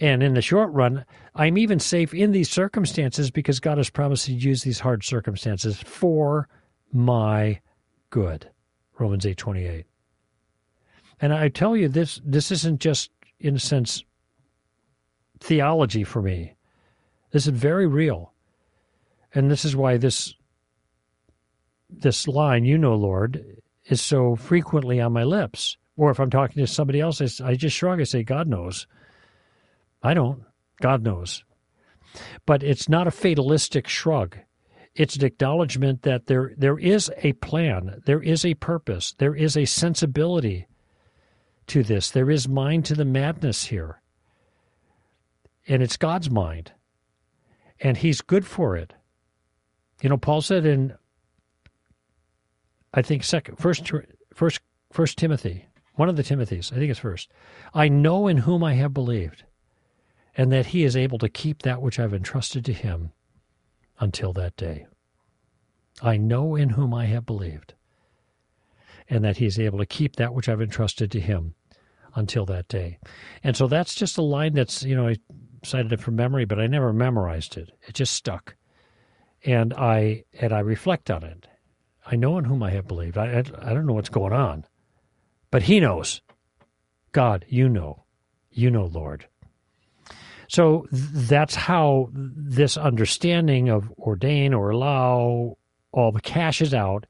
[0.01, 4.27] And in the short run, I'm even safe in these circumstances because God has promised
[4.27, 6.49] to use these hard circumstances for
[6.93, 7.61] my
[8.11, 8.49] good.
[8.99, 9.85] Romans 8:28.
[11.21, 14.05] And I tell you this this isn't just in a sense
[15.41, 16.55] theology for me.
[17.31, 18.33] This is very real.
[19.35, 20.35] And this is why this
[21.91, 23.45] this line, you know, Lord,
[23.87, 25.77] is so frequently on my lips.
[25.97, 28.01] Or if I'm talking to somebody else, I, just shrug.
[28.01, 28.87] I say, God knows.
[30.03, 30.43] I don't.
[30.81, 31.45] God knows.
[32.47, 34.39] But it's not a fatalistic shrug.
[34.95, 39.57] It's an acknowledgement that there there is a plan, there is a purpose, there is
[39.57, 40.67] a sensibility
[41.69, 42.11] to this.
[42.11, 44.01] There is mind to the madness here.
[45.69, 46.73] And it's God's mind.
[47.81, 48.95] And He's good for it.
[50.03, 50.95] You know, Paul said in
[52.93, 53.91] I think second first
[54.35, 57.31] first first Timothy, one of the Timothys, I think it's first.
[57.75, 59.45] I know in whom I have believed,
[60.39, 63.11] and that he is able to keep that which I've entrusted to him
[63.99, 64.87] until that day.
[66.01, 67.75] I know in whom I have believed,
[69.11, 71.57] and that he is able to keep that which I've entrusted to him
[72.15, 72.99] until that day.
[73.43, 75.17] And so that's just a line that's, you know, I
[75.65, 77.73] cited it from memory, but I never memorized it.
[77.89, 78.55] It just stuck.
[79.45, 81.49] And I and I reflect on it.
[82.07, 83.19] I know in whom I have believed.
[83.19, 84.65] I, I, I don't know what's going on,
[85.51, 86.21] but He knows.
[87.11, 88.05] God, you know.
[88.51, 89.27] You know, Lord.
[90.49, 95.59] So that's how this understanding of ordain or allow
[95.93, 97.07] all the cashes out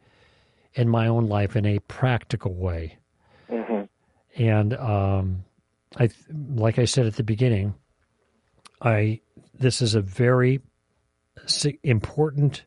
[0.74, 2.98] in my own life in a practical way.
[3.50, 3.84] Mm-hmm.
[4.42, 5.44] And um,
[5.96, 6.10] I,
[6.54, 7.74] like I said at the beginning,
[8.82, 9.20] I
[9.58, 10.60] this is a very
[11.82, 12.64] important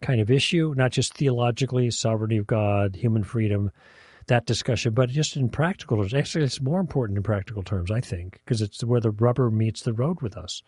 [0.00, 3.72] kind of issue, not just theologically, sovereignty of God, human freedom,
[4.28, 6.14] that discussion, but just in practical terms.
[6.14, 9.82] Actually, it's more important in practical terms, I think, because it's where the rubber meets
[9.82, 10.62] the road with us.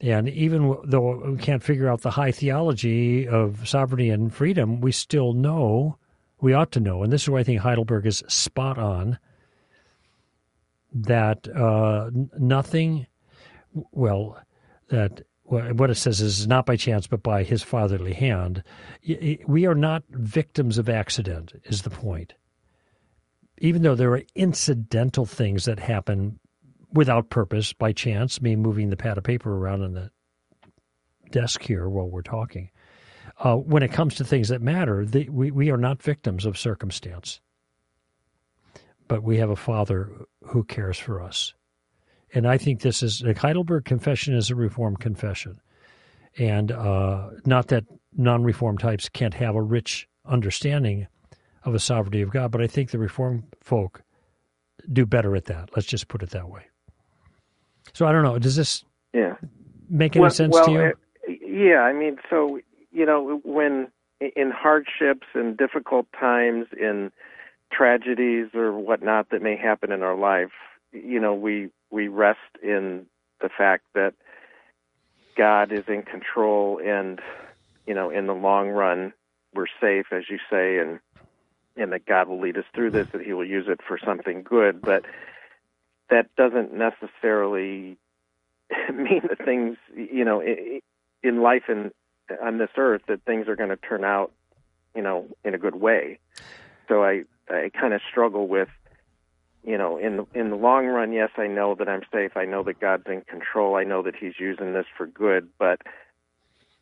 [0.00, 4.92] And even though we can't figure out the high theology of sovereignty and freedom, we
[4.92, 5.98] still know,
[6.40, 9.18] we ought to know, and this is where I think Heidelberg is spot on,
[10.92, 13.06] that uh, nothing,
[13.92, 14.40] well,
[14.88, 18.62] that what it says is not by chance, but by his fatherly hand.
[19.46, 22.34] We are not victims of accident, is the point.
[23.60, 26.38] Even though there are incidental things that happen
[26.92, 30.10] without purpose, by chance, me moving the pad of paper around on the
[31.30, 32.70] desk here while we're talking.
[33.38, 36.58] Uh, when it comes to things that matter, the, we, we are not victims of
[36.58, 37.40] circumstance,
[39.08, 40.10] but we have a father
[40.42, 41.54] who cares for us.
[42.32, 45.60] And I think this is the Heidelberg Confession is a Reformed confession.
[46.38, 47.84] And uh, not that
[48.16, 51.08] non Reformed types can't have a rich understanding
[51.64, 54.02] of the sovereignty of God, but I think the Reformed folk
[54.90, 55.70] do better at that.
[55.76, 56.62] Let's just put it that way.
[57.92, 58.38] So I don't know.
[58.38, 59.34] Does this yeah
[59.88, 60.80] make any well, sense well, to you?
[60.80, 60.92] Uh,
[61.44, 62.60] yeah, I mean, so
[62.92, 63.88] you know, when
[64.20, 67.10] in hardships and difficult times, in
[67.72, 70.52] tragedies or whatnot that may happen in our life,
[70.92, 73.06] you know, we we rest in
[73.40, 74.14] the fact that
[75.36, 77.20] God is in control, and
[77.86, 79.12] you know, in the long run,
[79.54, 81.00] we're safe, as you say, and
[81.76, 84.42] and that God will lead us through this, that He will use it for something
[84.42, 85.04] good, but
[86.10, 87.96] that doesn't necessarily
[88.92, 90.42] mean that things, you know,
[91.22, 91.92] in life and
[92.42, 94.32] on this earth, that things are going to turn out,
[94.94, 96.18] you know, in a good way.
[96.88, 98.68] So I, I kind of struggle with,
[99.64, 102.36] you know, in the, in the long run, yes, I know that I'm safe.
[102.36, 103.76] I know that God's in control.
[103.76, 105.82] I know that He's using this for good, but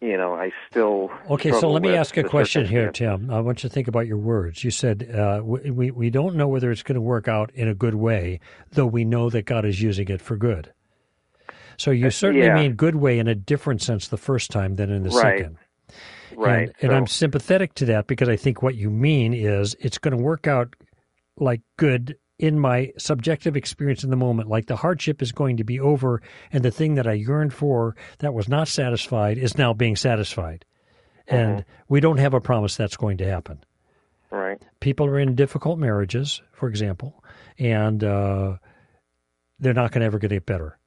[0.01, 1.11] you know, I still.
[1.29, 3.31] Okay, so let me ask a question here, Tim.
[3.31, 4.63] I want you to think about your words.
[4.63, 7.75] You said uh, we we don't know whether it's going to work out in a
[7.75, 10.73] good way, though we know that God is using it for good.
[11.79, 12.55] So you uh, certainly yeah.
[12.55, 15.39] mean good way in a different sense the first time than in the right.
[15.39, 15.59] second.
[16.37, 16.69] Right.
[16.69, 19.99] And, and so, I'm sympathetic to that because I think what you mean is it's
[19.99, 20.75] going to work out
[21.37, 25.65] like good in my subjective experience in the moment, like the hardship is going to
[25.65, 26.23] be over
[26.53, 30.65] and the thing that I yearned for that was not satisfied is now being satisfied.
[31.29, 31.37] Mm-hmm.
[31.37, 33.65] And we don't have a promise that's going to happen.
[34.31, 34.63] Right.
[34.81, 37.25] People are in difficult marriages, for example,
[37.59, 38.57] and uh,
[39.59, 40.79] they're not going to ever get better.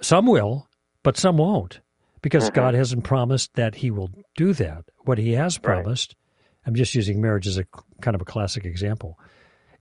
[0.00, 0.68] Some will,
[1.02, 1.80] but some won't
[2.20, 2.56] because mm-hmm.
[2.56, 4.84] God hasn't promised that He will do that.
[5.04, 6.68] What He has promised, right.
[6.68, 7.64] I'm just using marriage as a
[8.00, 9.18] kind of a classic example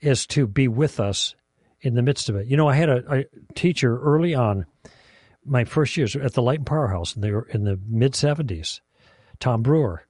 [0.04, 1.36] is to be with us
[1.82, 2.48] in the midst of it.
[2.48, 4.66] You know, I had a, a teacher early on,
[5.46, 8.80] my first years at the Light and Powerhouse, and they were in the mid 70s,
[9.40, 10.06] Tom Brewer.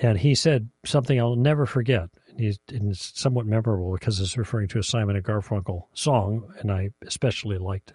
[0.00, 2.10] And he said something I'll never forget.
[2.36, 6.70] He's and it's somewhat memorable because it's referring to a Simon and Garfunkel song, and
[6.70, 7.94] I especially liked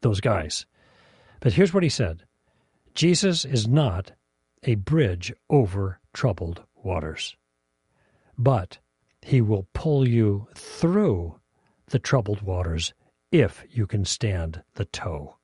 [0.00, 0.66] those guys.
[1.40, 2.24] But here's what he said
[2.94, 4.12] Jesus is not
[4.64, 7.36] a bridge over troubled waters,
[8.36, 8.78] but
[9.22, 11.38] he will pull you through
[11.86, 12.92] the troubled waters
[13.30, 15.36] if you can stand the tow.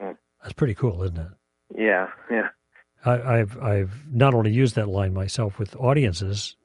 [0.00, 0.16] Mm.
[0.42, 1.28] That's pretty cool, isn't it?
[1.76, 2.48] Yeah, yeah.
[3.06, 6.56] I, have I've not only used that line myself with audiences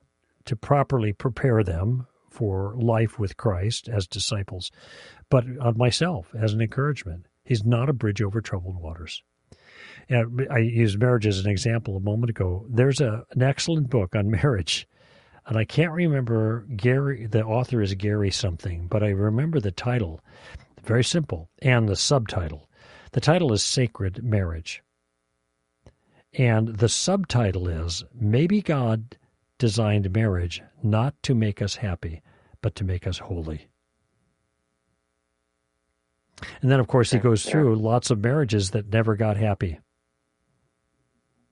[0.45, 4.71] to properly prepare them for life with Christ as disciples,
[5.29, 7.25] but on myself as an encouragement.
[7.43, 9.21] He's not a bridge over troubled waters.
[10.07, 12.65] And I used marriage as an example a moment ago.
[12.69, 14.87] There's a, an excellent book on marriage
[15.49, 17.25] and I can't remember Gary.
[17.25, 20.21] The author is Gary something, but I remember the title.
[20.83, 22.69] Very simple, and the subtitle.
[23.13, 24.83] The title is Sacred Marriage,
[26.33, 29.17] and the subtitle is Maybe God
[29.57, 32.21] designed marriage not to make us happy,
[32.61, 33.69] but to make us holy.
[36.61, 39.79] And then, of course, he goes through lots of marriages that never got happy,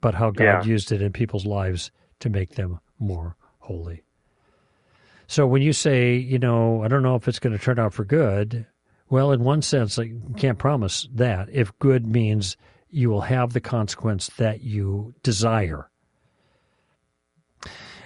[0.01, 0.63] but how God yeah.
[0.63, 3.35] used it in people's lives to make them more
[3.67, 4.03] holy.
[5.27, 7.93] So when you say, you know, I don't know if it's going to turn out
[7.93, 8.65] for good,
[9.09, 11.49] well, in one sense, I can't promise that.
[11.51, 12.55] If good means
[12.89, 15.89] you will have the consequence that you desire.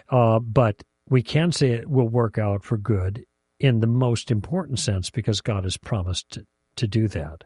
[0.10, 3.26] Uh, but we can say it will work out for good
[3.60, 6.46] in the most important sense because God has promised to,
[6.78, 7.44] to do that.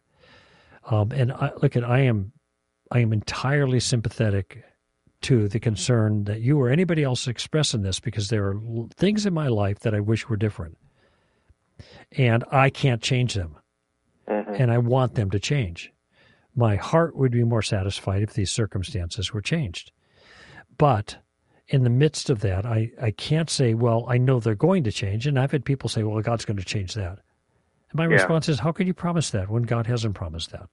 [0.89, 2.31] Um, and I, look at I am
[2.91, 4.63] I am entirely sympathetic
[5.21, 8.57] to the concern that you or anybody else express in this because there are
[8.95, 10.77] things in my life that I wish were different.
[12.11, 13.57] And I can't change them.
[14.27, 14.55] Mm-hmm.
[14.55, 15.91] And I want them to change.
[16.55, 19.91] My heart would be more satisfied if these circumstances were changed.
[20.77, 21.17] But
[21.67, 24.91] in the midst of that, I, I can't say, well, I know they're going to
[24.91, 25.27] change.
[25.27, 27.19] And I've had people say, well, God's going to change that.
[27.89, 28.13] And my Yeah.
[28.13, 30.69] response is, how can you promise that when God hasn't promised that?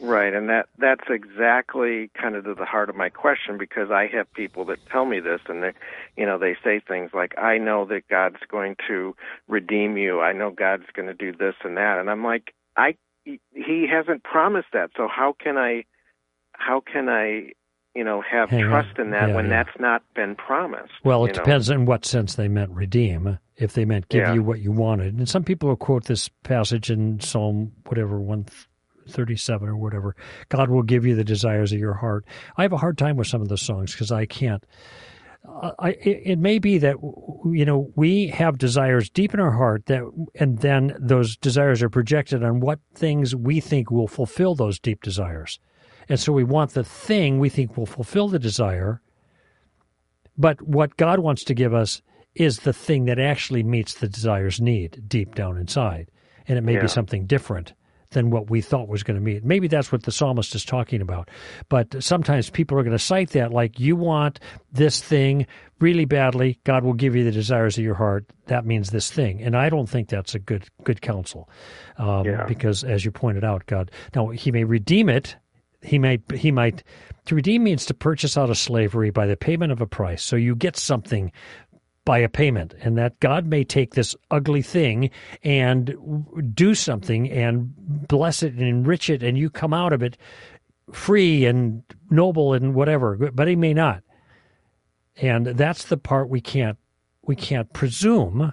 [0.00, 4.06] Right, and that that's exactly kind of to the heart of my question because I
[4.12, 5.72] have people that tell me this, and they,
[6.16, 9.16] you know, they say things like, "I know that God's going to
[9.48, 10.20] redeem you.
[10.20, 14.22] I know God's going to do this and that," and I'm like, "I He hasn't
[14.22, 15.84] promised that, so how can I,
[16.52, 17.52] how can I,
[17.94, 18.70] you know, have Hang on.
[18.70, 19.64] trust in that Yeah, when yeah.
[19.64, 21.44] that's not been promised?" Well, it you know?
[21.44, 23.38] depends in what sense they meant redeem.
[23.56, 24.34] If they meant give Yeah.
[24.34, 28.44] you what you wanted, and some people will quote this passage in Psalm whatever one
[29.08, 30.16] thirty-seven or whatever.
[30.48, 32.24] God will give you the desires of your heart.
[32.56, 34.64] I have a hard time with some of the songs because I can't.
[35.48, 36.96] Uh, I, it, it may be that
[37.52, 40.02] you know we have desires deep in our heart that,
[40.34, 45.02] and then those desires are projected on what things we think will fulfill those deep
[45.02, 45.60] desires,
[46.08, 49.00] and so we want the thing we think will fulfill the desire.
[50.36, 52.02] But what God wants to give us
[52.34, 56.10] is the thing that actually meets the desire's need deep down inside.
[56.46, 56.82] And it may Yeah.
[56.82, 57.72] be something different
[58.10, 59.44] than what we thought was going to meet.
[59.44, 61.30] Maybe that's what the psalmist is talking about.
[61.68, 64.40] But sometimes people are going to cite that like, you want
[64.72, 65.46] this thing
[65.80, 68.26] really badly, God will give you the desires of your heart.
[68.46, 69.42] That means this thing.
[69.42, 71.48] And I don't think that's a good good counsel.
[71.98, 72.46] Um, Yeah.
[72.46, 75.36] Because as you pointed out, God, now he may redeem it
[75.82, 76.82] he might he might
[77.26, 80.36] to redeem means to purchase out of slavery by the payment of a price so
[80.36, 81.30] you get something
[82.06, 85.10] by a payment and that god may take this ugly thing
[85.42, 85.94] and
[86.54, 87.74] do something and
[88.08, 90.16] bless it and enrich it and you come out of it
[90.92, 94.02] free and noble and whatever but he may not.
[95.16, 96.78] And that's the part we can't
[97.22, 98.52] we can't presume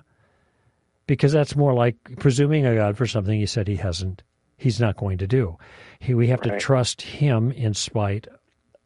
[1.05, 4.23] because that's more like presuming a god for something he said he hasn't
[4.57, 5.57] he's not going to do.
[5.99, 8.27] He, we have to trust him in spite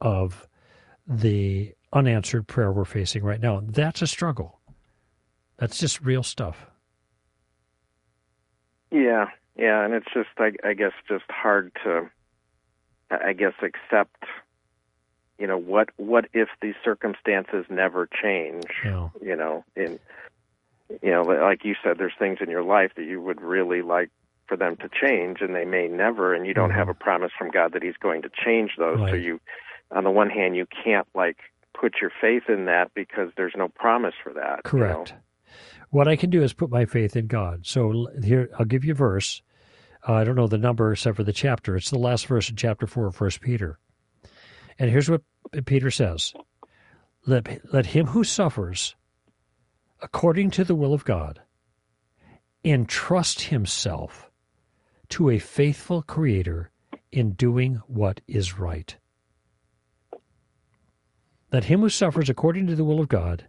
[0.01, 0.47] of
[1.07, 3.61] the unanswered prayer we're facing right now.
[3.63, 4.56] That's a struggle
[5.57, 6.67] that's just real stuff
[8.91, 9.25] Yeah,
[9.57, 12.09] yeah, and it's just, I, I guess, just hard to,
[13.11, 14.23] I guess, accept.
[15.39, 15.89] You know what?
[15.97, 18.65] What if these circumstances never change?
[18.83, 19.99] you know You know, in
[21.03, 24.09] you know, like you said, there's things in your life that you would really like
[24.47, 26.75] for them to change, and they may never, and you don't Mhm.
[26.75, 28.99] have a promise from God that He's going to change those.
[29.09, 29.41] So you,
[29.91, 31.37] on the one hand, you can't like
[31.73, 34.61] put your faith in that because there's no promise for that.
[34.73, 35.05] you know?
[35.97, 37.65] What i can do is put my faith in god.
[37.65, 39.41] So here i'll give you a verse.
[40.07, 41.75] Uh, i don't know the number except for the chapter.
[41.75, 43.79] It's the last verse in chapter 4 of first peter.
[44.77, 45.23] And here's what
[45.65, 46.35] peter says.
[47.25, 48.95] Let, let him who suffers
[49.99, 51.41] according to the will of god
[52.63, 54.29] entrust himself
[55.09, 56.69] to a faithful creator
[57.11, 58.95] in doing what is right.
[61.51, 63.47] Let him who suffers according to the will of god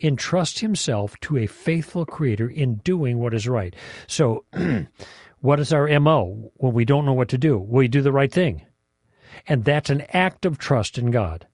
[0.00, 3.74] entrust himself to a faithful creator in doing what is right.
[4.06, 4.44] So,
[5.40, 7.58] what is our MO when we don't know what to do?
[7.58, 8.64] We do the right thing.
[9.46, 11.46] And that's an act of trust in God.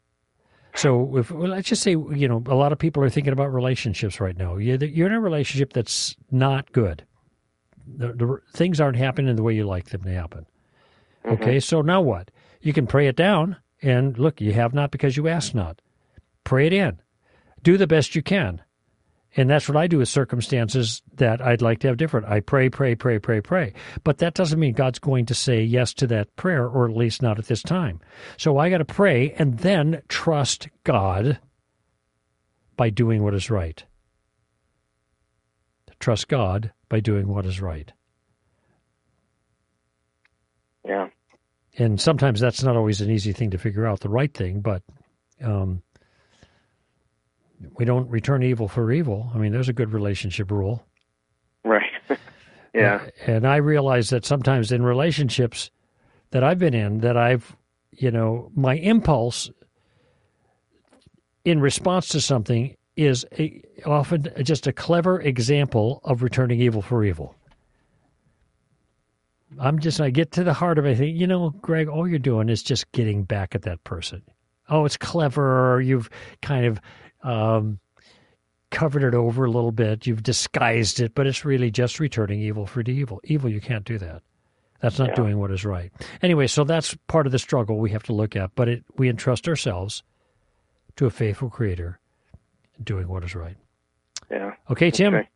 [0.74, 3.52] So, if, well, let's just say, you know, a lot of people are thinking about
[3.52, 4.56] relationships right now.
[4.56, 7.04] You're you're in a relationship that's not good.
[7.86, 10.46] The, the, things aren't happening the way you like them to happen.
[11.24, 11.42] Mm-hmm.
[11.42, 12.30] Okay, so now what?
[12.60, 15.80] You can pray it down, and look, you have not because you ask not.
[16.42, 16.98] Pray it in
[17.64, 18.62] do the best you can.
[19.36, 22.26] And that's what I do with circumstances that I'd like to have different.
[22.26, 23.72] I pray, pray, pray, pray, pray.
[24.04, 27.20] But that doesn't mean God's going to say yes to that prayer, or at least
[27.20, 28.00] not at this time.
[28.36, 31.40] So I got to pray and then trust God
[32.76, 33.84] by doing what is right.
[35.98, 37.92] Trust God by doing what is right.
[40.84, 41.08] Yeah.
[41.76, 44.82] And sometimes that's not always an easy thing to figure out, the right thing, but
[45.42, 45.82] um,
[47.78, 49.30] we don't return evil for evil.
[49.34, 50.86] I mean, there's a good relationship rule.
[51.64, 51.90] Right.
[52.74, 53.06] yeah.
[53.26, 55.70] And I realize that sometimes in relationships
[56.30, 57.56] that I've been in, that I've,
[57.92, 59.50] you know, my impulse
[61.44, 67.04] in response to something is a, often just a clever example of returning evil for
[67.04, 67.34] evil.
[69.58, 70.90] I'm just, I get to the heart of it.
[70.90, 74.22] I think, you know, Greg, all you're doing is just getting back at that person.
[74.68, 75.80] Oh, it's clever.
[75.80, 76.10] You've
[76.42, 76.80] kind of
[77.24, 77.78] um,
[78.70, 80.06] covered it over a little bit.
[80.06, 83.20] You've disguised it, but it's really just returning evil for evil.
[83.24, 84.22] Evil, you can't do that.
[84.80, 85.14] That's not Yeah.
[85.14, 85.90] doing what is right.
[86.22, 88.54] Anyway, so that's part of the struggle we have to look at.
[88.54, 90.02] But it, we entrust ourselves
[90.96, 91.98] to a faithful Creator
[92.82, 93.56] doing what is right.
[94.30, 94.52] Yeah.
[94.70, 95.14] Okay, Tim.
[95.14, 95.28] Okay.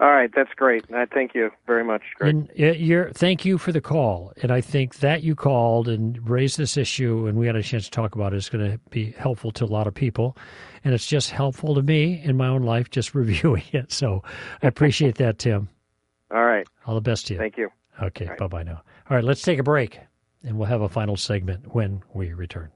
[0.00, 0.84] All right, that's great.
[0.92, 2.02] I thank you very much.
[2.16, 2.34] Greg.
[2.34, 4.32] And uh, you're, thank you for the call.
[4.42, 7.84] And I think that you called and raised this issue, and we had a chance
[7.84, 8.36] to talk about it.
[8.36, 10.36] it, is going to be helpful to a lot of people.
[10.84, 13.92] And it's just helpful to me in my own life, just reviewing it.
[13.92, 14.22] So
[14.62, 15.68] I appreciate that, Tim.
[16.30, 16.66] All right.
[16.86, 17.38] All the best to you.
[17.38, 17.70] Thank you.
[18.02, 18.26] Okay.
[18.26, 18.38] Right.
[18.38, 18.82] Bye bye now.
[19.08, 20.00] All right, let's take a break,
[20.42, 22.70] and we'll have a final segment when we return.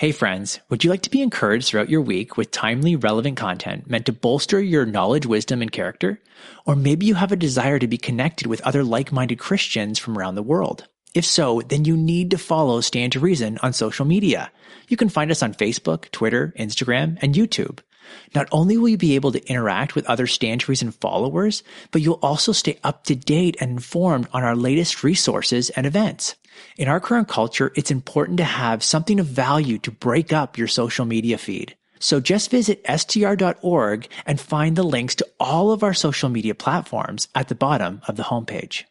[0.00, 3.86] Hey friends, would you like to be encouraged throughout your week with timely, relevant content
[3.86, 6.22] meant to bolster your knowledge, wisdom, and character?
[6.64, 10.36] Or maybe you have a desire to be connected with other like-minded Christians from around
[10.36, 10.88] the world.
[11.14, 14.50] If so, then you need to follow Stand to Reason on social media.
[14.88, 17.80] You can find us on Facebook, Twitter, Instagram, and YouTube.
[18.34, 22.00] Not only will you be able to interact with other Stand to Reason followers, but
[22.00, 26.36] you'll also stay up to date and informed on our latest resources and events.
[26.76, 30.68] In our current culture, it's important to have something of value to break up your
[30.68, 31.76] social media feed.
[31.98, 37.28] So just visit str.org and find the links to all of our social media platforms
[37.34, 38.84] at the bottom of the homepage.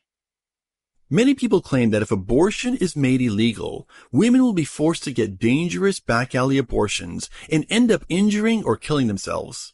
[1.09, 5.39] Many people claim that if abortion is made illegal, women will be forced to get
[5.39, 9.73] dangerous back alley abortions and end up injuring or killing themselves.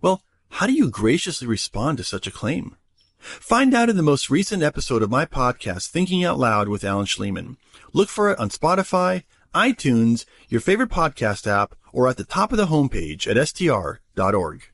[0.00, 2.76] Well, how do you graciously respond to such a claim?
[3.22, 7.06] Find out in the most recent episode of my podcast, Thinking Out Loud with Alan
[7.06, 7.56] Shlemon.
[7.92, 9.22] Look for it on Spotify,
[9.54, 14.64] iTunes, your favorite podcast app, or at the top of the homepage at str.org.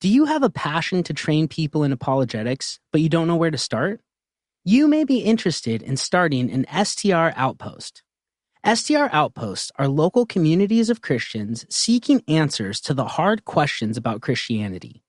[0.00, 3.50] Do you have a passion to train people in apologetics, but you don't know where
[3.50, 4.00] to start?
[4.62, 8.02] You may be interested in starting an STR outpost.
[8.70, 15.02] STR outposts are local communities of Christians seeking answers to the hard questions about Christianity.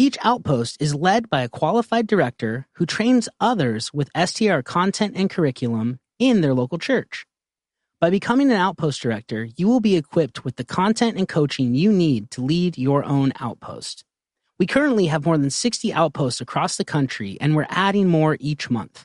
[0.00, 5.28] Each outpost is led by a qualified director who trains others with STR content and
[5.28, 7.26] curriculum in their local church.
[8.00, 11.92] By becoming an outpost director, you will be equipped with the content and coaching you
[11.92, 14.06] need to lead your own outpost.
[14.58, 18.70] We currently have more than 60 outposts across the country, and we're adding more each
[18.70, 19.04] month.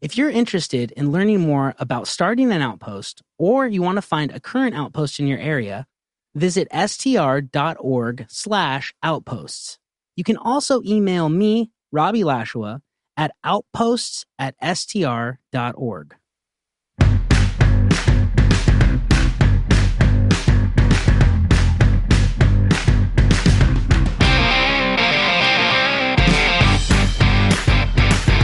[0.00, 4.32] If you're interested in learning more about starting an outpost, or you want to find
[4.32, 5.86] a current outpost in your area,
[6.34, 9.78] visit str.org slash outposts.
[10.16, 12.80] You can also email me, Robbie Lashua,
[13.18, 16.16] at outposts at str.org.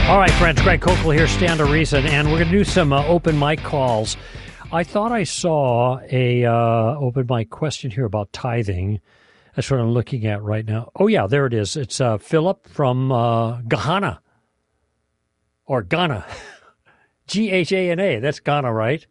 [0.05, 2.93] All right, friends, Greg Koukl here, Stand to Reason, and we're going to do some
[2.93, 4.15] uh, open mic calls.
[4.71, 9.01] I thought I saw a uh, open mic question here about tithing.
[9.55, 10.91] That's what I'm looking at right now.
[10.95, 11.75] Oh, yeah, there it is.
[11.75, 14.21] It's uh, Philip from uh, Ghana
[15.65, 16.25] or Ghana.
[17.27, 18.19] G H A N A.
[18.19, 19.05] That's Ghana, right?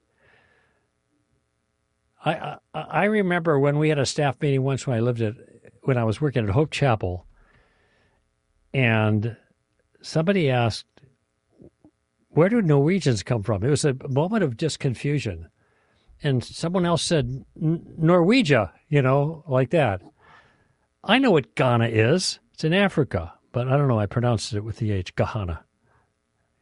[2.24, 5.34] I, I, I remember when we had a staff meeting once when I lived at
[5.82, 7.26] when I was working at Hope Chapel,
[8.72, 9.36] and
[10.02, 10.86] somebody asked,
[12.28, 15.48] "Where do Norwegians come from?" It was a moment of just confusion,
[16.22, 20.02] and someone else said, "Norwegia," you know, like that.
[21.04, 22.38] I know what Ghana is.
[22.54, 23.98] It's in Africa, but I don't know.
[23.98, 25.64] I pronounced it with the H, Ghana.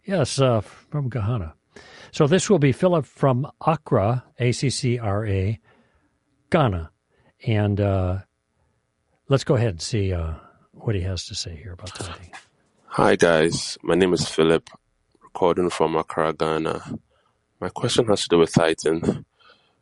[0.04, 1.54] Yes, uh, from Ghana.
[2.10, 5.60] So this will be Philip from Accra, A C C R A,
[6.50, 6.90] Ghana.
[7.46, 8.18] And uh,
[9.28, 10.34] let's go ahead and see uh,
[10.72, 12.32] what he has to say here about tithing.
[12.86, 13.76] Hi, guys.
[13.82, 14.70] My name is Philip,
[15.22, 16.98] recording from Accra, Ghana.
[17.60, 19.24] My question has to do with tithing.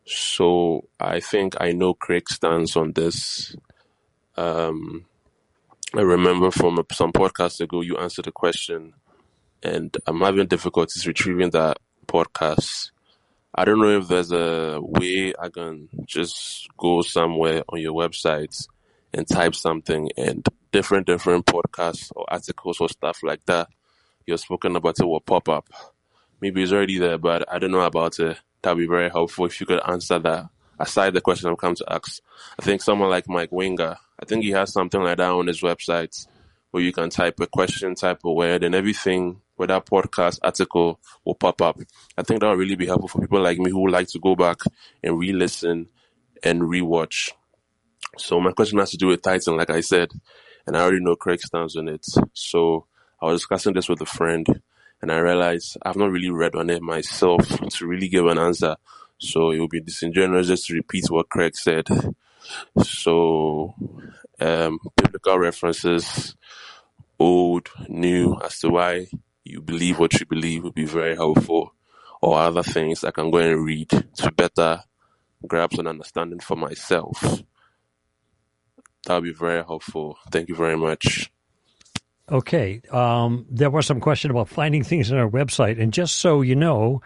[0.04, 3.54] So I think I know Greg's stance on this
[4.38, 5.06] um,
[5.94, 8.94] I remember from some podcasts ago, you answered a question,
[9.62, 12.90] and I'm having difficulties retrieving that podcast.
[13.54, 18.66] I don't know if there's a way I can just go somewhere on your website
[19.12, 23.68] and type something, and different different podcasts or articles or stuff like that
[24.28, 25.66] you're spoken about it will pop up.
[26.40, 28.38] Maybe it's already there, but I don't know about it.
[28.60, 30.50] That'd be very helpful if you could answer that.
[30.78, 32.20] Aside the question I'm come to ask,
[32.58, 35.60] I think someone like Mike Winger I think he has something like that on his
[35.60, 36.26] website
[36.70, 41.00] where you can type a question, type a word, and everything with that podcast article
[41.24, 41.78] will pop up.
[42.16, 44.34] I think that will really be helpful for people like me who like to go
[44.34, 44.58] back
[45.02, 45.88] and re-listen
[46.42, 47.30] and re-watch.
[48.18, 50.10] So my question has to do with tithing, like I said,
[50.66, 52.04] and I already know Craig stands on it.
[52.34, 52.86] So
[53.22, 54.46] I was discussing this with a friend,
[55.00, 58.76] and I realized I've not really read on it myself to really give an answer.
[59.18, 61.86] So it would be disingenuous just to repeat what Greg said.
[62.82, 63.74] So,
[64.40, 66.36] um, biblical references,
[67.18, 69.08] old, new, as to why
[69.44, 71.74] you believe what you believe would be very helpful,
[72.22, 74.82] or other things I can go and read to better
[75.46, 77.42] grasp an understanding for myself.
[79.06, 80.18] That would be very helpful.
[80.30, 81.30] Thank you very much.
[82.30, 82.82] Okay.
[82.90, 85.80] Um, there was some question about finding things on our website.
[85.80, 87.00] And just so you know,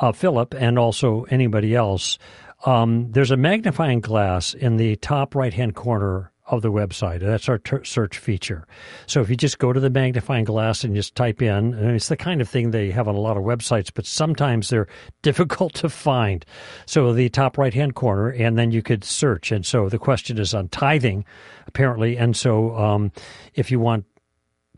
[0.00, 2.18] uh, Philip and also anybody else,
[2.64, 7.20] um, there's a magnifying glass in the top right hand corner of the website.
[7.20, 8.66] That's our ter- search feature.
[9.06, 12.08] So if you just go to the magnifying glass and just type in, and it's
[12.08, 14.88] the kind of thing they have on a lot of websites, but sometimes they're
[15.22, 16.44] difficult to find.
[16.86, 19.52] So the top right hand corner, and then you could search.
[19.52, 21.24] And so the question is on tithing,
[21.66, 22.16] apparently.
[22.16, 23.12] And so um,
[23.54, 24.04] if you want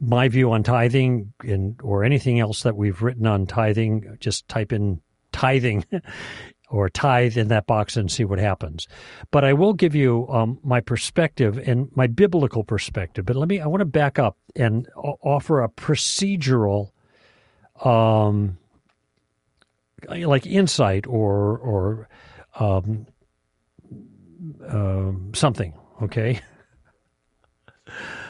[0.08, 4.72] my view on tithing and or anything else that we've written on tithing, just type
[4.72, 5.00] in
[5.32, 5.84] tithing
[6.70, 8.86] or tithe in that box and see what happens.
[9.30, 13.24] But I will give you um, my perspective and my biblical perspective.
[13.24, 16.90] But let me, I want to back up and offer a procedural,
[17.84, 18.58] um,
[20.08, 22.08] like insight or or
[22.58, 23.06] um,
[24.66, 25.74] uh, something.
[26.02, 26.40] Okay.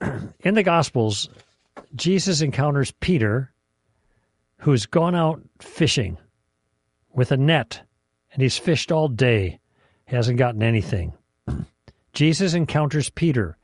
[0.40, 1.28] In the Gospels,
[1.94, 3.52] Jesus encounters Peter,
[4.58, 6.18] who's gone out fishing
[7.12, 7.82] with a net,
[8.32, 9.58] and he's fished all day,
[10.06, 11.12] he hasn't gotten anything.
[12.12, 13.56] Jesus encounters Peter,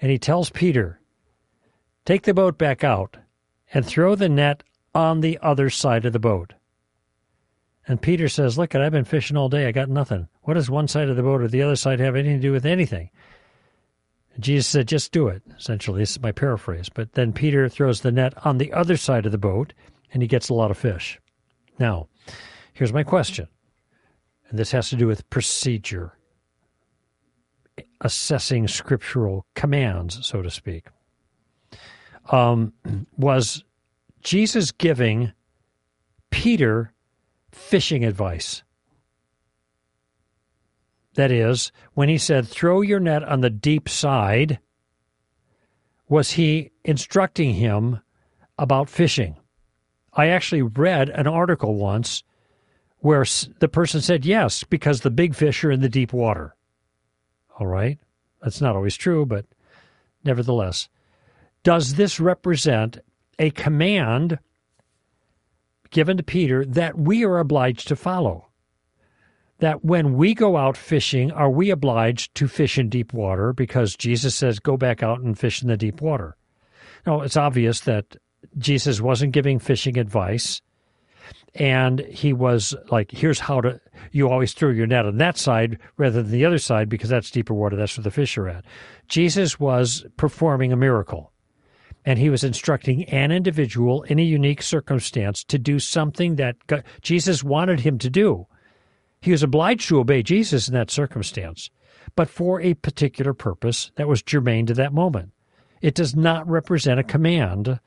[0.00, 1.00] and he tells Peter,
[2.04, 3.18] Take the boat back out
[3.72, 4.62] and throw the net
[4.94, 6.54] on the other side of the boat.
[7.86, 9.66] And Peter says, Look, I've been fishing all day.
[9.66, 10.28] I got nothing.
[10.42, 12.52] What does one side of the boat or the other side have anything to do
[12.52, 13.10] with anything?
[14.40, 15.42] Jesus said, Just do it.
[15.58, 16.88] Essentially, this is my paraphrase.
[16.88, 19.72] But then Peter throws the net on the other side of the boat,
[20.12, 21.20] and he gets a lot of fish.
[21.78, 22.08] Now,
[22.80, 23.46] Here's my question,
[24.48, 26.16] and this has to do with procedure,
[28.00, 30.86] assessing scriptural commands, so to speak.
[32.30, 32.72] Um,
[33.18, 33.64] was
[34.22, 35.34] Jesus giving
[36.30, 36.94] Peter
[37.52, 38.62] fishing advice?
[41.14, 44.60] That is, when he said, throw your net on the deep side,
[46.08, 48.00] was he instructing him
[48.58, 49.36] about fishing?
[50.12, 52.22] I actually read an article once
[52.98, 53.24] where
[53.60, 56.54] the person said yes because the big fish are in the deep water.
[57.58, 57.98] All right.
[58.42, 59.46] That's not always true, but
[60.24, 60.88] nevertheless.
[61.62, 62.98] Does this represent
[63.38, 64.38] a command
[65.90, 68.49] given to Peter that we are obliged to follow?
[69.60, 73.94] That when we go out fishing, are we obliged to fish in deep water because
[73.94, 76.36] Jesus says, go back out and fish in the deep water?
[77.06, 78.16] Now, it's obvious that
[78.58, 80.62] Jesus wasn't giving fishing advice
[81.54, 83.80] and he was like, "Here's how to."
[84.12, 87.30] You always throw your net on that side rather than the other side because that's
[87.30, 87.76] deeper water.
[87.76, 88.64] That's where the fish are at.
[89.08, 91.32] Jesus was performing a miracle,
[92.04, 96.84] and he was instructing an individual in a unique circumstance to do something that God,
[97.02, 98.46] Jesus wanted him to do.
[99.20, 101.70] He was obliged to obey Jesus in that circumstance,
[102.16, 105.32] but for a particular purpose that was germane to that moment.
[105.82, 107.80] It does not represent a command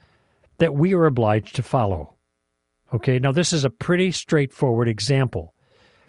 [0.59, 2.15] that we are obliged to follow.
[2.93, 5.53] Okay, now this is a pretty straightforward example.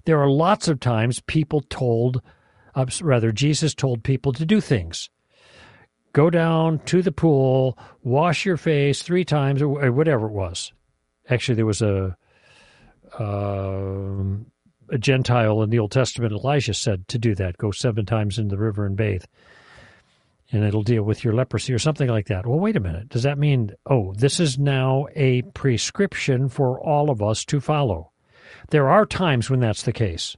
[0.04, 2.20] There are lots of times people told,
[2.74, 5.08] uh, rather, Jesus told people to do things.
[6.12, 10.72] Go down to the pool, wash your face three times, or whatever it was.
[11.30, 12.16] Actually, there was a
[13.18, 14.14] uh,
[14.90, 16.32] a Gentile in the Old Testament.
[16.32, 19.24] Elijah said to do that: go seven times in the river and bathe
[20.54, 22.46] and it'll deal with your leprosy or something like that.
[22.46, 23.08] Well, wait a minute.
[23.08, 28.12] Does that mean, oh, this is now a prescription for all of us to follow?
[28.70, 30.36] There are times when that's the case.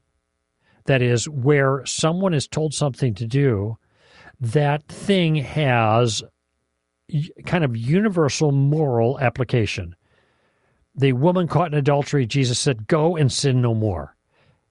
[0.86, 3.76] That is, where someone is told something to do,
[4.40, 6.22] that thing has
[7.44, 9.96] kind of universal moral application.
[10.94, 14.15] The woman caught in adultery, Jesus said, Go and sin no more.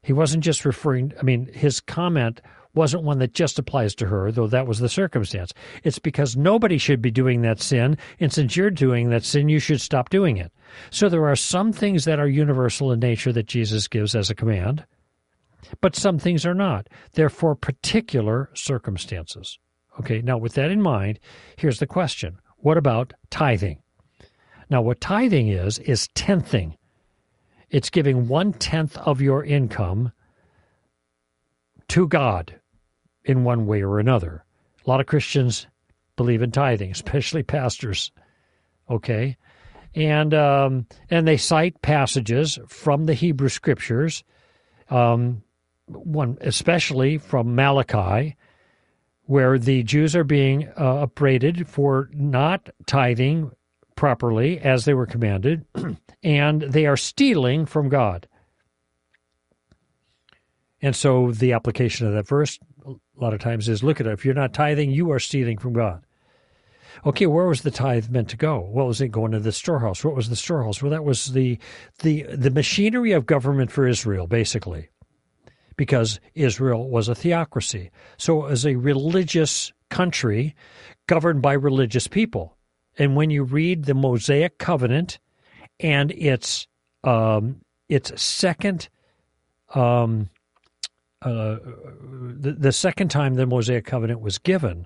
[0.06, 2.40] He wasn't just referring, I mean, his comment
[2.76, 5.52] wasn't one that just applies to her, though that was the circumstance.
[5.84, 9.58] It's because nobody should be doing that sin, and since you're doing that sin, you
[9.58, 10.52] should stop doing it.
[10.92, 14.36] So there are some things that are universal in nature that Jesus gives as a
[14.36, 14.86] command,
[15.82, 16.88] but some things are not.
[17.14, 19.58] They're for particular circumstances.
[20.00, 21.20] Okay, now with that in mind,
[21.58, 23.82] here's the question What about tithing?
[24.70, 26.76] Now, what tithing is, is tenthing.
[27.70, 30.12] It's giving one tenth of your income
[31.90, 32.60] to God
[33.24, 34.46] in one way or another.
[34.86, 35.68] A lot of Christians
[36.16, 38.12] believe in tithing, especially pastors.
[38.90, 39.36] Okay,
[39.96, 44.24] and um, and they cite passages from the Hebrew Scriptures,
[44.90, 45.42] um,
[45.88, 48.36] one especially from Malachi,
[49.24, 53.52] where the Jews are being uh, upbraided for not tithing
[53.96, 55.66] properly as they were commanded,
[56.24, 58.28] and they are stealing from God.
[60.82, 64.14] And so the application of that verse a lot of times is look at it.
[64.14, 66.06] If you're not tithing, you are stealing from God.
[67.06, 68.70] Okay, where was the tithe meant to go?
[68.72, 70.04] Well, was it going to the storehouse?
[70.04, 70.82] What was the storehouse?
[70.82, 71.60] Well, that was the
[72.00, 74.90] the the machinery of government for Israel, basically,
[75.76, 77.92] because Israel was a theocracy.
[78.18, 80.56] So it was a religious country
[81.08, 82.55] governed by religious people.
[82.98, 85.20] And when you read the Mosaic covenant
[85.80, 86.68] and its
[87.04, 88.90] um, its second
[89.74, 90.30] um,
[91.22, 91.58] uh,
[92.02, 94.86] the, the second time the Mosaic covenant was given,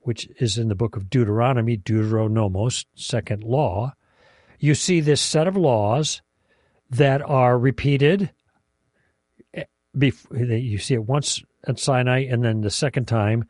[0.00, 3.94] which is in the book of Deuteronomy, Deuteronomos, second law,
[4.58, 6.20] you see this set of laws
[6.90, 8.30] that are repeated.
[9.54, 9.64] Eh,
[10.00, 13.44] you see it once at Sinai, and then the second time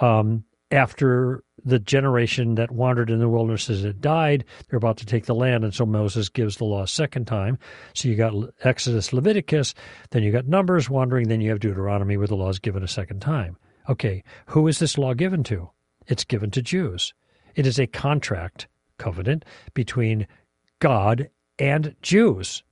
[0.00, 5.06] um, after the generation that wandered in the wilderness as it died, they're about to
[5.06, 7.58] take the land, and so Moses gives the law a second time.
[7.94, 8.34] So you got
[8.64, 9.74] Exodus, Leviticus,
[10.10, 12.88] then you got Numbers wandering, then you have Deuteronomy where the law is given a
[12.88, 13.56] second time.
[13.88, 15.70] Okay, who is this law given to?
[16.06, 17.12] It's given to Jews.
[17.54, 19.44] It is a contract covenant
[19.74, 20.26] between
[20.78, 22.62] God and Jews.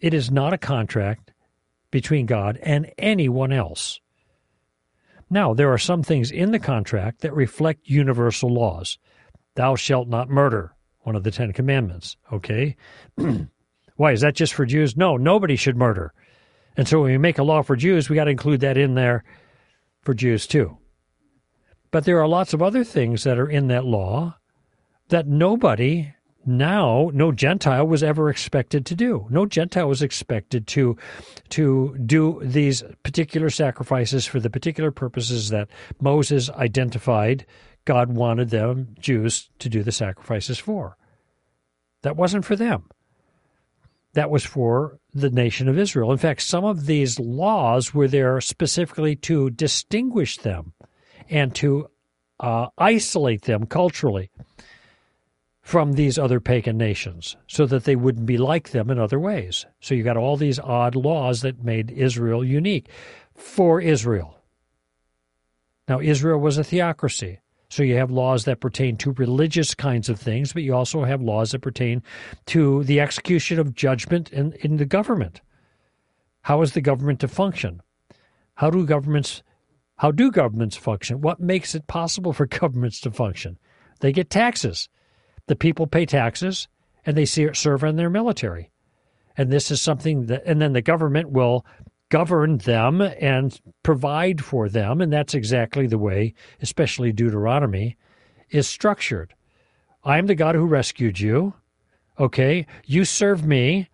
[0.00, 1.32] It is not a contract
[1.90, 4.00] between God and anyone else.
[5.30, 8.98] Now, there are some things in the contract that reflect universal laws.
[9.54, 12.76] Thou shalt not murder, one of the Ten Commandments, okay?
[13.96, 14.96] Why, is that just for Jews?
[14.96, 16.12] No, nobody should murder.
[16.76, 18.94] And so when we make a law for Jews, we got to include that in
[18.94, 19.22] there
[20.02, 20.78] for Jews too.
[21.90, 24.36] But there are lots of other things that are in that law
[25.08, 26.12] that nobody
[26.46, 29.26] now no gentile was ever expected to do.
[29.30, 30.96] No gentile was expected to
[31.50, 35.68] to do these particular sacrifices for the particular purposes that
[36.00, 37.44] moses identified
[37.84, 40.96] god wanted them jews to do the sacrifices for.
[42.02, 42.88] That wasn't for them.
[44.14, 46.10] That was for the nation of israel.
[46.10, 50.72] In fact some of these laws were there specifically to distinguish them
[51.28, 51.88] and to
[52.40, 54.30] uh, isolate them culturally
[55.70, 59.66] from these other pagan nations so that they wouldn't be like them in other ways.
[59.78, 62.88] So you got all these odd laws that made Israel unique
[63.36, 64.36] for Israel.
[65.86, 67.38] Now, Israel was a theocracy.
[67.68, 71.22] So you have laws that pertain to religious kinds of things, but you also have
[71.22, 72.02] laws that pertain
[72.46, 75.40] to the execution of judgment in, in the government.
[76.42, 77.80] How is the government to function?
[78.54, 79.44] How do governments
[79.98, 81.20] how do governments function?
[81.20, 83.56] What makes it possible for governments to function?
[84.00, 84.88] They get taxes.
[85.46, 86.68] The people pay taxes
[87.06, 88.70] and they serve in their military.
[89.36, 91.64] And this is something that, and then the government will
[92.10, 95.00] govern them and provide for them.
[95.00, 97.96] And that's exactly the way, especially Deuteronomy,
[98.50, 99.34] is structured.
[100.04, 101.54] I'm the God who rescued you.
[102.18, 102.66] Okay.
[102.84, 103.88] You serve me.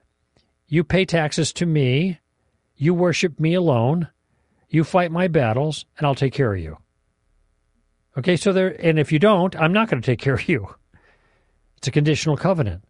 [0.67, 2.19] You pay taxes to me.
[2.75, 4.09] You worship me alone.
[4.69, 6.79] You fight my battles, and I'll take care of you.
[8.19, 8.37] Okay.
[8.37, 10.75] So there, and if you don't, I'm not going to take care of you.
[11.87, 12.83] It's a conditional covenant.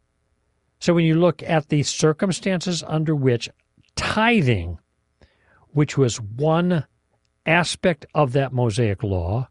[0.80, 3.50] So when you look at the circumstances under which
[3.94, 4.78] tithing,
[5.68, 6.86] which was one
[7.44, 9.50] aspect of that Mosaic law,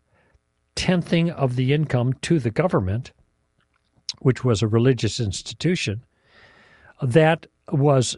[0.73, 3.11] tenthing of the income to the government,
[4.17, 6.03] which was a religious institution,
[7.03, 8.17] that was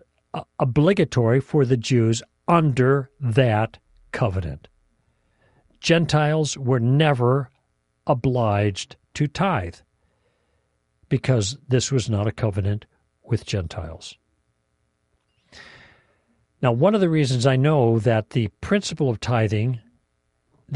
[0.60, 3.80] obligatory for the Jews under that
[4.14, 4.70] covenant.
[5.82, 7.50] Gentiles were never
[8.06, 9.76] obliged to tithe
[11.10, 12.86] because this was not a covenant
[13.24, 14.18] with Gentiles.
[16.62, 19.80] Now, one of the reasons I know that the principle of tithing,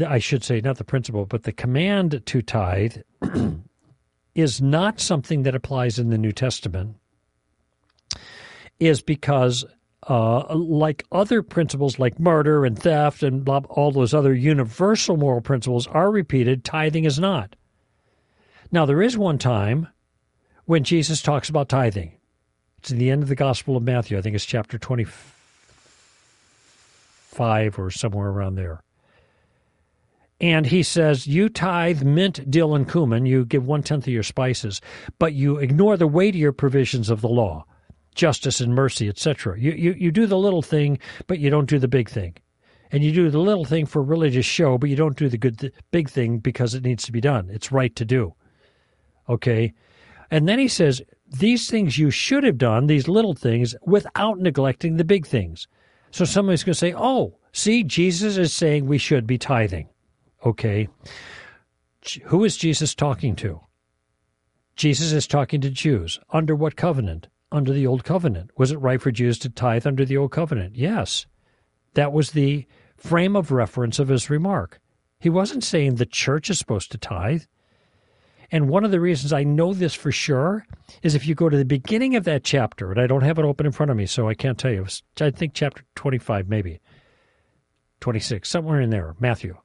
[0.06, 2.98] I should say, not the principle, but the command to tithe
[4.34, 6.96] is not something that applies in the New Testament,
[8.78, 9.64] is because,
[10.08, 15.40] uh, like other principles like murder and theft and blah, all those other universal moral
[15.40, 17.56] principles are repeated, tithing is not.
[18.70, 19.88] Now, there is one time
[20.66, 22.12] when Jesus talks about tithing.
[22.78, 24.18] It's in the end of the Gospel of Matthew.
[24.18, 28.82] I think it's chapter 25 or somewhere around there.
[30.40, 33.26] And he says, You tithe mint, dill, and cumin.
[33.26, 34.80] You give one tenth of your spices,
[35.20, 37.64] but you ignore the weightier provisions of the law,
[38.16, 39.56] justice and mercy, etc.
[39.58, 40.98] You, you, you do the little thing,
[41.28, 42.34] but you don't do the big thing.
[42.90, 45.72] And you do the little thing for religious show, but you don't do the good,
[45.92, 47.48] big thing because it needs to be done.
[47.48, 48.34] It's right to do.
[49.28, 49.72] Okay?
[50.32, 54.96] And then he says, these things you should have done, these little things, without neglecting
[54.96, 55.68] the big things.
[56.10, 59.90] So somebody's going to say, oh, see, Jesus is saying we should be tithing.
[60.46, 60.88] Okay.
[62.24, 63.60] Who is Jesus talking to?
[64.74, 66.18] Jesus is talking to Jews.
[66.30, 67.28] Under what covenant?
[67.52, 68.50] Under the Old Covenant.
[68.56, 70.76] Was it right for Jews to tithe under the Old Covenant?
[70.76, 71.26] Yes.
[71.92, 72.66] That was the
[72.96, 74.80] frame of reference of his remark.
[75.20, 77.42] He wasn't saying the church is supposed to tithe.
[78.52, 80.66] And one of the reasons I know this for sure
[81.02, 83.46] is if you go to the beginning of that chapter, and I don't have it
[83.46, 84.86] open in front of me, so I can't tell you.
[85.18, 86.78] I think chapter 25, maybe
[88.00, 89.56] 26, somewhere in there, Matthew.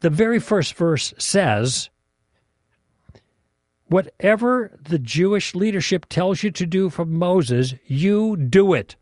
[0.00, 1.90] The very first verse says,
[3.88, 8.94] Whatever the Jewish leadership tells you to do from Moses, you do it.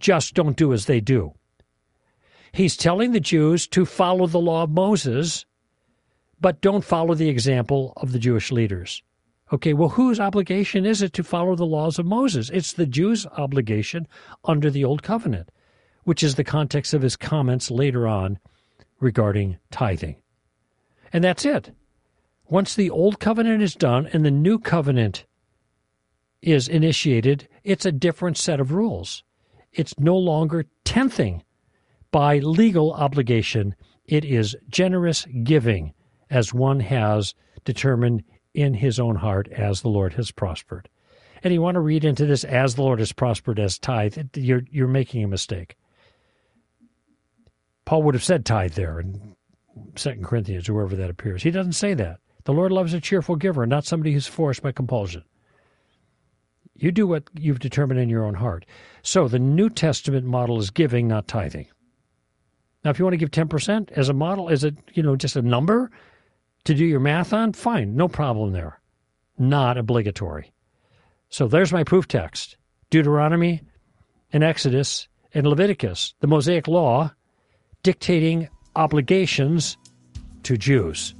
[0.00, 1.32] Just don't do as they do.
[2.50, 5.46] He's telling the Jews to follow the law of Moses
[6.40, 9.02] but don't follow the example of the Jewish leaders.
[9.52, 12.50] Okay, well, whose obligation is it to follow the laws of Moses?
[12.50, 14.08] It's the Jews' obligation
[14.44, 15.50] under the Old Covenant,
[16.04, 18.38] which is the context of his comments later on
[18.98, 20.16] regarding tithing.
[21.12, 21.72] And that's it.
[22.48, 25.26] Once the Old Covenant is done and the New Covenant
[26.42, 29.22] is initiated, it's a different set of rules.
[29.72, 31.44] It's no longer tenthing
[32.10, 33.74] by legal obligation,
[34.06, 35.92] it is generous giving
[36.30, 38.24] as one has determined
[38.54, 40.88] in his own heart as the Lord has prospered.
[41.42, 44.62] And you want to read into this as the Lord has prospered as tithe, you're,
[44.70, 45.76] you're making a mistake.
[47.84, 49.36] Paul would have said tithe there in
[49.94, 51.42] Second Corinthians or wherever that appears.
[51.42, 52.18] He doesn't say that.
[52.44, 55.24] The Lord loves a cheerful giver, not somebody who's forced by compulsion.
[56.74, 58.66] You do what you've determined in your own heart.
[59.02, 61.66] So the New Testament model is giving, not tithing.
[62.84, 65.36] Now, if you want to give 10% as a model, is it, you know, just
[65.36, 65.90] a number?
[66.66, 68.80] To do your math on, fine, no problem there.
[69.38, 70.52] Not obligatory.
[71.28, 72.56] So there's my proof text
[72.90, 73.62] Deuteronomy
[74.32, 77.12] and Exodus and Leviticus, the Mosaic Law
[77.82, 79.76] dictating obligations
[80.42, 81.14] to Jews,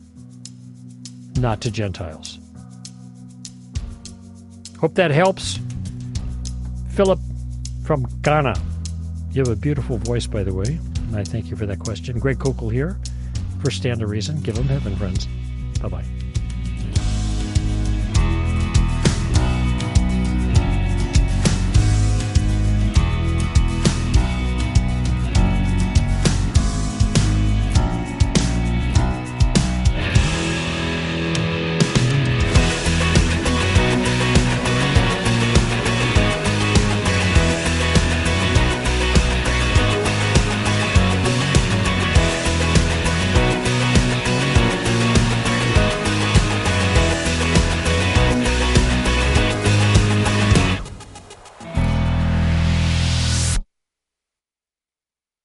[1.39, 2.41] not to Gentiles.
[4.81, 5.61] Hope that helps.
[6.91, 7.21] Philip
[7.85, 8.55] from Ghana.
[9.31, 10.79] You have a beautiful voice, by the way.
[10.97, 12.19] and I thank you for that question.
[12.19, 12.99] Greg Koukl here
[13.61, 14.41] for Stand to Reason.
[14.41, 15.27] Give them heaven, friends.
[15.81, 16.05] Bye bye.